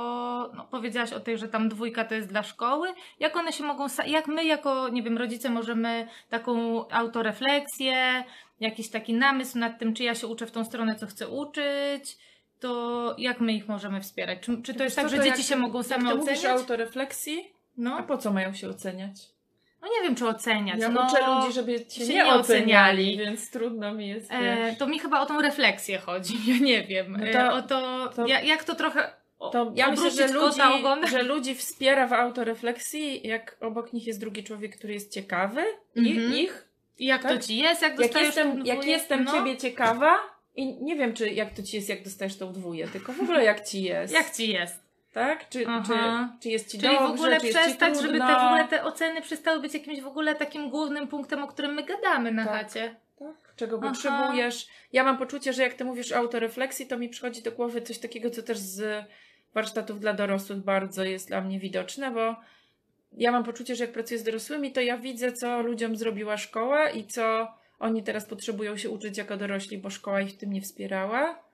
[0.57, 2.89] no powiedziałaś o tej, że tam dwójka to jest dla szkoły,
[3.21, 8.25] jak one się mogą, jak my jako, nie wiem, rodzice możemy taką autorefleksję,
[8.61, 12.19] jakiś taki namysł nad tym, czy ja się uczę w tą stronę, co chcę uczyć,
[12.61, 14.39] to jak my ich możemy wspierać?
[14.41, 16.33] Czy, czy to jest tak, co, że jak dzieci się mogą same ty mówisz o
[16.33, 16.61] oceniać?
[16.61, 19.36] autorefleksji, a No, po co mają się oceniać?
[19.83, 20.81] No nie wiem, czy oceniać.
[20.81, 23.19] Ja no, uczę ludzi, żeby się, się nie, nie oceniali, oceniali.
[23.19, 24.33] więc trudno mi jest.
[24.33, 27.17] E, to mi chyba o tą refleksję chodzi, ja nie wiem.
[27.21, 30.29] No E, to- o to, to- ja, jak to trochę o, To ja myślę, że
[30.29, 30.61] ludzi,
[31.11, 35.63] że ludzi wspiera w autorefleksji, jak obok nich jest drugi człowiek, który jest ciekawy
[35.95, 36.35] i Mhm.
[36.35, 36.69] ich.
[36.99, 37.33] I jak tak?
[37.33, 40.17] to ci jest, jak Jak dostajesz jestem, tą jak jestem no, ciebie ciekawa
[40.57, 43.45] i nie wiem, czy jak to ci jest, jak dostajesz tą dwóję, tylko w ogóle
[43.45, 44.15] jak ci jest.
[44.15, 44.86] Jak ci jest.
[45.17, 45.49] Tak?
[45.49, 46.37] Czy, czy, Aha.
[46.41, 49.23] czy jest ci Czyli dobrze, w ogóle czy przestać, żeby te, w ogóle te oceny
[49.23, 52.55] przestały być jakimś w ogóle takim głównym punktem, o którym my gadamy na Tak.
[52.55, 52.97] chacie.
[53.19, 53.89] Tak, czego Aha.
[53.89, 54.69] potrzebujesz.
[54.93, 57.99] Ja mam poczucie, że jak ty mówisz o autorefleksji, to mi przychodzi do głowy coś
[57.99, 59.05] takiego, co też z
[59.55, 62.37] warsztatów dla dorosłych bardzo jest dla mnie widoczne, bo
[63.13, 66.91] ja mam poczucie, że jak pracuję z dorosłymi, to ja widzę, co ludziom zrobiła szkoła
[66.91, 67.49] i co
[67.79, 71.47] oni teraz potrzebują się uczyć jako dorośli, bo szkoła ich w tym nie wspierała.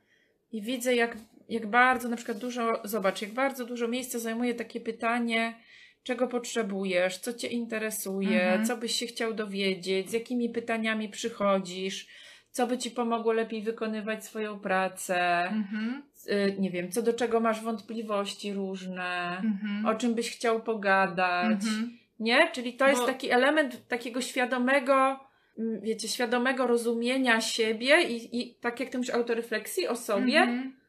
[0.53, 1.17] I widzę, jak,
[1.53, 5.55] jak bardzo na przykład dużo, zobacz, jak bardzo dużo miejsca zajmuje takie pytanie,
[6.03, 8.67] czego potrzebujesz, co cię interesuje, Mhm.
[8.67, 12.07] co byś się chciał dowiedzieć, z jakimi pytaniami przychodzisz,
[12.51, 16.03] co by ci pomogło lepiej wykonywać swoją pracę, Mhm.
[16.29, 19.87] y, nie wiem, co do czego masz wątpliwości różne, Mhm.
[19.87, 21.99] o czym byś chciał pogadać, Mhm.
[22.21, 22.49] nie?
[22.53, 25.21] Czyli to jest Bo- taki element takiego świadomego,
[25.59, 30.82] mm, wiecie, świadomego rozumienia siebie i, i tak jak ty mówisz, autorefleksji o sobie, Mhm.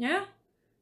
[0.00, 0.20] Nie?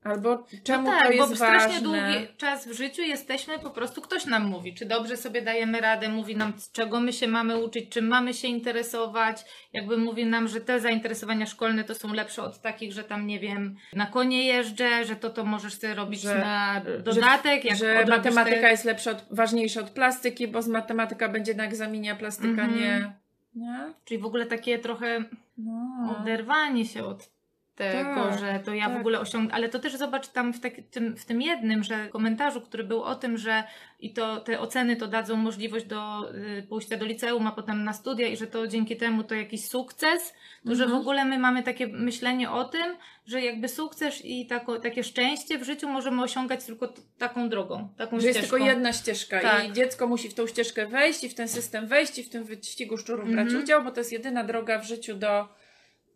[0.04, 1.82] Albo czemu no tak, to jest bo strasznie ważne.
[2.12, 6.08] długi czas w życiu jesteśmy, po prostu ktoś nam mówi, czy dobrze sobie dajemy radę,
[6.08, 10.60] mówi nam, czego my się mamy uczyć, czym mamy się interesować, jakby mówi nam, że
[10.60, 15.04] te zainteresowania szkolne to są lepsze od takich, że tam, nie wiem, na konie jeżdżę,
[15.04, 18.70] że to to możesz sobie robić Że- na dodatek, że odrobisz matematyka te...
[18.70, 22.78] jest lepsza od, ważniejsza od plastyki, bo z matematyka będzie na egzaminie, a plastyka Mhm.
[22.80, 23.12] nie.
[23.54, 23.92] Nie?
[24.04, 25.24] Czyli w ogóle takie trochę
[25.58, 26.16] No.
[26.20, 27.37] oderwanie się od
[27.78, 28.96] tego, Tak, że to ja tak.
[28.96, 29.54] w ogóle osiągnę.
[29.54, 33.02] Ale to też zobacz tam w, taki, tym, w tym jednym, że komentarzu, który był
[33.02, 33.64] o tym, że
[34.00, 37.92] i to te oceny to dadzą możliwość do y, pójścia do liceum, a potem na
[37.92, 40.34] studia i że to dzięki temu to jakiś sukces,
[40.66, 41.00] to że w Mhm.
[41.00, 45.62] ogóle my mamy takie myślenie o tym, że jakby sukces i tako, takie szczęście w
[45.62, 48.56] życiu możemy osiągać tylko t- taką drogą, taką Że jest ścieżką.
[48.56, 49.68] tylko jedna ścieżka Tak.
[49.68, 52.44] i dziecko musi w tą ścieżkę wejść i w ten system wejść i w tym
[52.44, 53.48] wyścigu szczurów Mhm.
[53.48, 55.48] brać udział, bo to jest jedyna droga w życiu do,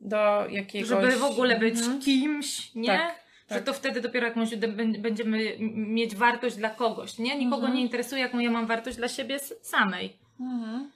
[0.03, 0.89] do jakiegoś...
[0.89, 2.01] Żeby w ogóle być Mhm.
[2.01, 2.87] kimś, nie?
[2.89, 3.15] Tak,
[3.51, 3.65] Że tak.
[3.65, 7.39] to wtedy dopiero jakąś bę- będziemy mieć wartość dla kogoś, nie?
[7.39, 7.75] Nikogo Mhm.
[7.75, 10.17] nie interesuje, jaką ja mam wartość dla siebie samej.
[10.41, 10.91] Mhm.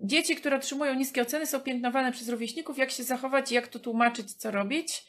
[0.00, 2.78] Dzieci, które otrzymują niskie oceny, są piętnowane przez rówieśników.
[2.78, 5.04] Jak się zachować i jak to tłumaczyć, co robić?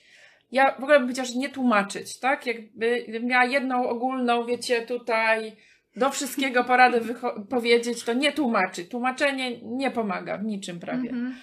[0.51, 2.45] Ja w ogóle bym powiedziała, że nie tłumaczyć, tak?
[2.45, 5.55] Jakby miała jedną ogólną, wiecie, tutaj
[5.95, 7.01] do wszystkiego poradę
[7.49, 8.89] powiedzieć, to nie tłumaczyć.
[8.89, 11.09] Tłumaczenie nie pomaga w niczym prawie.
[11.09, 11.36] Mhm.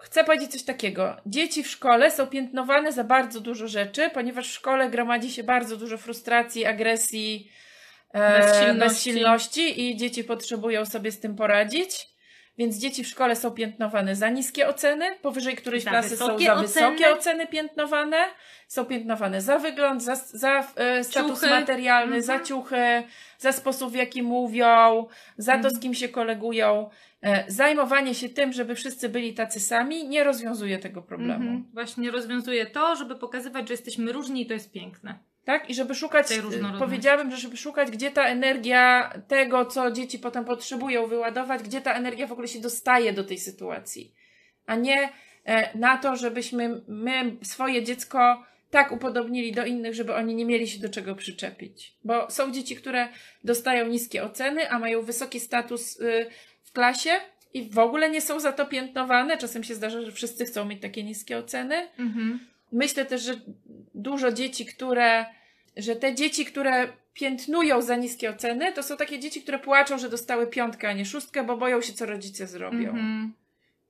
[0.00, 1.16] Chcę powiedzieć coś takiego.
[1.26, 5.76] Dzieci w szkole są piętnowane za bardzo dużo rzeczy, ponieważ w szkole gromadzi się bardzo
[5.76, 7.50] dużo frustracji, agresji,
[8.12, 8.78] e, Bezsilności.
[8.78, 12.09] bezsilności i dzieci potrzebują sobie z tym poradzić.
[12.60, 16.32] Więc dzieci w szkole są piętnowane za niskie oceny, powyżej którejś Za klasy są za
[16.34, 16.62] oceny.
[16.62, 18.16] wysokie oceny piętnowane,
[18.68, 21.50] są piętnowane za wygląd, za, za e, status Ciuchy.
[21.50, 22.22] materialny, Mhm.
[22.22, 23.02] za ciuchy,
[23.38, 25.06] za sposób w jaki mówią,
[25.36, 25.74] za to Mhm.
[25.74, 26.90] z kim się kolegują.
[27.22, 31.42] E, Zajmowanie się tym, żeby wszyscy byli tacy sami, nie rozwiązuje tego problemu.
[31.50, 31.64] Mhm.
[31.72, 35.18] Właśnie rozwiązuje to, żeby pokazywać, że jesteśmy różni i to jest piękne.
[35.44, 35.70] Tak?
[35.70, 36.26] I żeby szukać,
[36.78, 41.94] powiedziałabym, że żeby szukać, gdzie ta energia tego, co dzieci potem potrzebują wyładować, gdzie ta
[41.94, 44.14] energia w ogóle się dostaje do tej sytuacji.
[44.66, 45.08] A nie
[45.44, 50.68] e, na to, żebyśmy my swoje dziecko tak upodobnili do innych, żeby oni nie mieli
[50.68, 51.94] się do czego przyczepić.
[52.04, 53.08] Bo są dzieci, które
[53.44, 56.26] dostają niskie oceny, a mają wysoki status y,
[56.62, 57.10] w klasie
[57.54, 59.38] i w ogóle nie są za to piętnowane.
[59.38, 61.88] Czasem się zdarza, że wszyscy chcą mieć takie niskie oceny.
[61.98, 62.40] Mhm.
[62.72, 63.34] Myślę też, że
[63.94, 65.26] dużo dzieci, które,
[65.76, 70.08] że te dzieci, które piętnują za niskie oceny, to są takie dzieci, które płaczą, że
[70.08, 72.88] dostały piątkę, a nie szóstkę, bo boją się, co rodzice zrobią.
[72.90, 73.32] Mhm.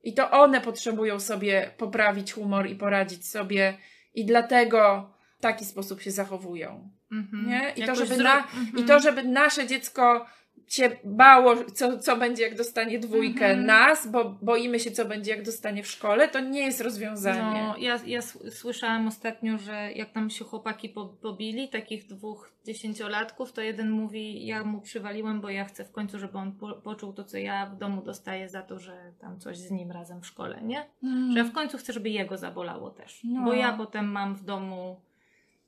[0.03, 3.77] I to one potrzebują sobie poprawić humor i poradzić sobie,
[4.15, 6.89] i dlatego w taki sposób się zachowują.
[7.11, 7.47] Mhm.
[7.49, 7.73] Nie?
[7.75, 8.77] I to, żeby zro- na- mhm.
[8.77, 10.25] I to, żeby nasze dziecko
[10.71, 13.65] się bało, co, co będzie, jak dostanie dwójkę Mhm.
[13.65, 17.63] nas, bo boimy się, co będzie, jak dostanie w szkole, to nie jest rozwiązanie.
[17.63, 23.53] No, ja, ja słyszałam ostatnio, że jak tam się chłopaki po, pobili, takich dwóch dziesięciolatków,
[23.53, 27.13] to jeden mówi, ja mu przywaliłem, bo ja chcę w końcu, żeby on po, poczuł
[27.13, 30.27] to, co ja w domu dostaję za to, że tam coś z nim razem w
[30.27, 30.85] szkole, nie?
[31.03, 31.31] Mm.
[31.31, 33.21] Że ja w końcu chcę, żeby jego zabolało też.
[33.23, 33.43] No.
[33.45, 35.01] Bo ja potem mam w domu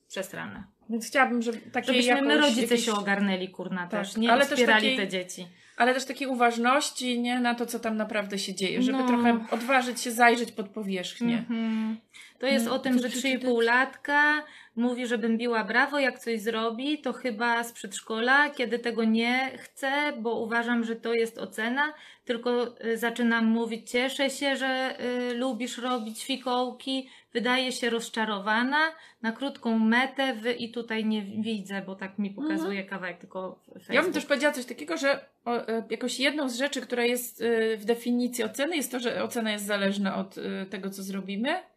[0.08, 0.64] przesrane.
[0.90, 4.28] Więc chciałabym, żeby takie Żebyśmy my jakoś- rodzice jakieś- się ogarnęli, kurna, Tak, też, nie?
[4.28, 5.48] ale Ale też wspierali takiej- te dzieci.
[5.78, 7.40] Ale też takiej uważności, nie?
[7.40, 8.82] Na to, co tam naprawdę się dzieje.
[8.82, 9.08] Żeby No.
[9.08, 11.38] trochę odważyć się zajrzeć pod powierzchnię.
[11.38, 11.98] Mhm.
[12.40, 13.22] To jest No, o tym, że przeczytać?
[13.22, 14.44] 3,5 latka
[14.76, 19.91] mówi, żebym biła brawo, jak coś zrobi, to chyba z przedszkola, kiedy tego nie chcę,
[20.19, 21.93] bo uważam, że to jest ocena,
[22.26, 24.95] tylko y, zaczynam mówić, cieszę się, że
[25.32, 31.82] y, lubisz robić fikołki, wydaje się rozczarowana, na krótką metę wy, i tutaj nie widzę,
[31.86, 33.93] bo tak mi pokazuje kawałek tylko Facebook.
[33.93, 37.41] Ja bym też powiedziała coś takiego, że o, e, jakoś jedną z rzeczy, która jest
[37.41, 41.72] e, w definicji oceny, jest to, że ocena jest zależna od e, tego, co zrobimy.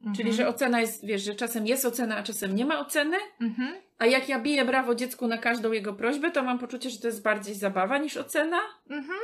[0.00, 0.16] Mhm.
[0.16, 3.16] Czyli, że ocena jest, wiesz, że czasem jest ocena, a czasem nie ma oceny.
[3.40, 3.74] Mhm.
[3.98, 7.06] A jak ja biję brawo dziecku na każdą jego prośbę, to mam poczucie, że to
[7.06, 8.60] jest bardziej zabawa niż ocena.
[8.90, 9.18] Mhm.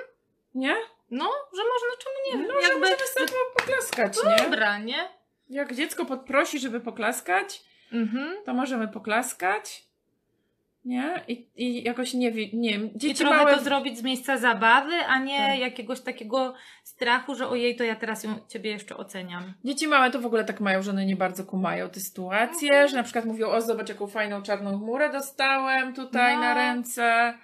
[0.55, 0.75] Nie?
[1.11, 2.49] No, że można czemu nie?
[2.49, 4.45] No, że Jakby, możemy sobie poklaskać, nie?
[4.45, 5.09] dobra, nie?
[5.51, 7.63] Jak dziecko podprosi, żeby poklaskać,
[7.93, 8.37] Mhm.
[8.45, 9.85] to możemy poklaskać.
[10.85, 11.21] Nie?
[11.29, 12.91] I, i jakoś nie wiem, wiem.
[12.95, 13.57] I Dzieci trochę małe...
[13.57, 15.59] to zrobić z miejsca zabawy, a nie Tak.
[15.59, 16.55] jakiegoś takiego
[16.85, 19.43] strachu, że ojej, to ja teraz ją, ciebie jeszcze oceniam.
[19.65, 22.89] Dzieci małe to w ogóle tak mają, że one nie bardzo kumają te sytuacje, Mhm.
[22.89, 26.41] że na przykład mówią, o zobacz jaką fajną czarną chmurę dostałem tutaj No.
[26.41, 27.35] na ręce,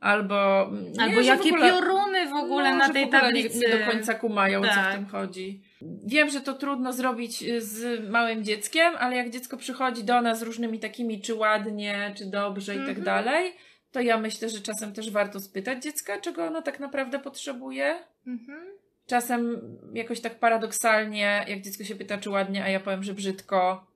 [0.00, 0.68] albo...
[0.96, 3.58] nie, Albo w jakie ogóle- pioruny w ogóle no, na tej w ogóle tablicy.
[3.58, 4.94] Nie, nie do końca kumają, co w Tak.
[4.94, 5.60] tym chodzi.
[5.82, 10.38] Wiem, że to trudno zrobić y, z małym dzieckiem, ale jak dziecko przychodzi do nas
[10.38, 13.04] z różnymi takimi, czy ładnie, czy dobrze i tak Mhm.
[13.04, 13.52] dalej,
[13.92, 17.98] to ja myślę, że czasem też warto spytać dziecka, czego ono tak naprawdę potrzebuje.
[18.26, 18.64] Mhm.
[19.06, 19.60] Czasem
[19.94, 23.86] jakoś tak paradoksalnie, jak dziecko się pyta, czy ładnie, a ja powiem, że brzydko,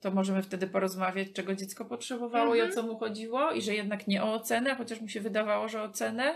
[0.00, 2.72] to możemy wtedy porozmawiać, czego dziecko potrzebowało i o Mhm.
[2.72, 5.84] co mu chodziło, i że jednak nie o ocenę, chociaż mu się wydawało, że o
[5.84, 6.34] ocenę.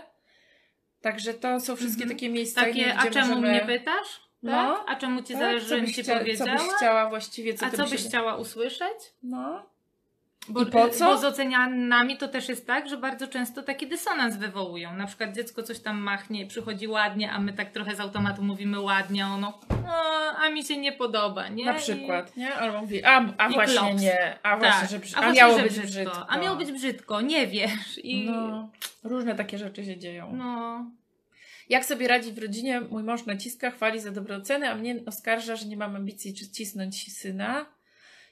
[1.01, 2.17] Także to są wszystkie Mhm.
[2.19, 3.49] takie miejsca, Takie, gdzie a czemu możemy...
[3.51, 4.21] mnie pytasz?
[4.45, 4.51] Tak?
[4.51, 4.85] No.
[4.87, 6.51] A czemu ci Tak, zależy, żebym ci chcia- Co powiedziała?
[6.53, 8.97] byś chciała właściwie, co a co byś się- chciała usłyszeć?
[9.23, 9.65] No.
[10.49, 11.05] Bo, I po co?
[11.05, 14.93] Bo z ocenianami to też jest tak, że bardzo często taki dysonans wywołują.
[14.95, 18.79] Na przykład dziecko coś tam machnie, przychodzi ładnie, a my tak trochę z automatu mówimy
[18.79, 19.93] ładnie, a ono, no,
[20.37, 21.65] a mi się nie podoba, nie?
[21.65, 22.53] Na przykład, nie?
[22.55, 24.01] Albo mówi, a, a I właśnie klops.
[24.01, 24.89] nie, a I, właśnie, tak.
[24.89, 25.87] że brzydko, a, a, miało być brzydko.
[25.87, 26.29] brzydko.
[26.29, 27.97] A miało być brzydko, nie wiesz.
[28.03, 28.69] I No,
[29.03, 30.33] różne takie rzeczy się dzieją.
[30.35, 30.85] no.
[31.69, 32.81] Jak sobie radzi w rodzinie?
[32.81, 36.49] Mój mąż naciska, chwali za dobre oceny, a mnie oskarża, że nie mam ambicji czy
[36.49, 37.65] cisnąć syna.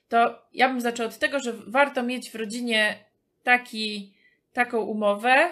[0.09, 3.05] To ja bym zaczęła od tego, że warto mieć w rodzinie
[3.43, 4.13] taki,
[4.53, 5.51] taką umowę,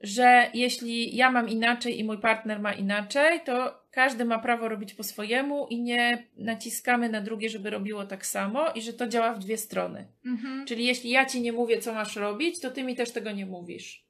[0.00, 4.94] że jeśli ja mam inaczej i mój partner ma inaczej, to każdy ma prawo robić
[4.94, 9.34] po swojemu i nie naciskamy na drugie, żeby robiło tak samo i że to działa
[9.34, 10.06] w dwie strony.
[10.26, 10.66] Mhm.
[10.66, 13.46] Czyli jeśli ja ci nie mówię, co masz robić, to ty mi też tego nie
[13.46, 14.04] mówisz.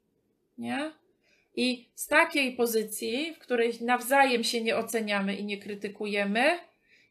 [0.57, 0.91] Nie?
[1.55, 6.59] I z takiej pozycji, w której nawzajem się nie oceniamy i nie krytykujemy,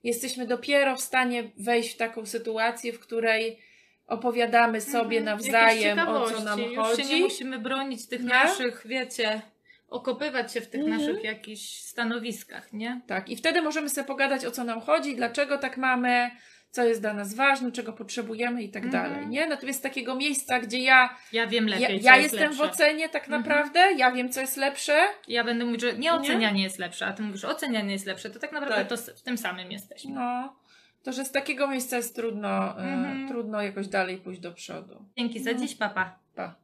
[0.05, 3.59] jesteśmy dopiero w stanie wejść w taką sytuację, w której
[4.07, 5.25] opowiadamy sobie Mhm.
[5.25, 6.61] nawzajem, o co nam.
[6.61, 6.77] Już się nie
[7.09, 7.21] chodzi.
[7.23, 8.29] musimy bronić tych Nie?
[8.29, 9.43] naszych, wiecie,
[9.89, 10.99] okopywać się w tych Mhm.
[11.01, 13.01] naszych jakichś stanowiskach, nie?
[13.07, 16.31] Tak, i wtedy możemy sobie pogadać, o co nam chodzi, dlaczego tak mamy,
[16.71, 19.05] co jest dla nas ważne, czego potrzebujemy i tak Mhm.
[19.13, 19.27] dalej.
[19.29, 19.47] Nie?
[19.47, 22.73] Natomiast z takiego miejsca, gdzie ja, Ja wiem ja, lepiej, ja jest jestem w lepsze.
[22.75, 23.43] ocenie tak Mhm.
[23.43, 27.13] naprawdę, ja wiem, co jest lepsze, Ja będę mówić, że nie ocenianie jest lepsze, a
[27.13, 28.89] ty mówisz, ocenianie jest lepsze, to tak naprawdę Tak.
[28.89, 30.11] to w tym samym jesteśmy.
[30.15, 30.57] No,
[31.03, 33.25] to że z takiego miejsca jest trudno, Mhm.
[33.25, 35.05] e, trudno jakoś dalej pójść do przodu.
[35.19, 35.59] Dzięki za No.
[35.59, 36.19] dziś, papa.
[36.35, 36.55] Pa.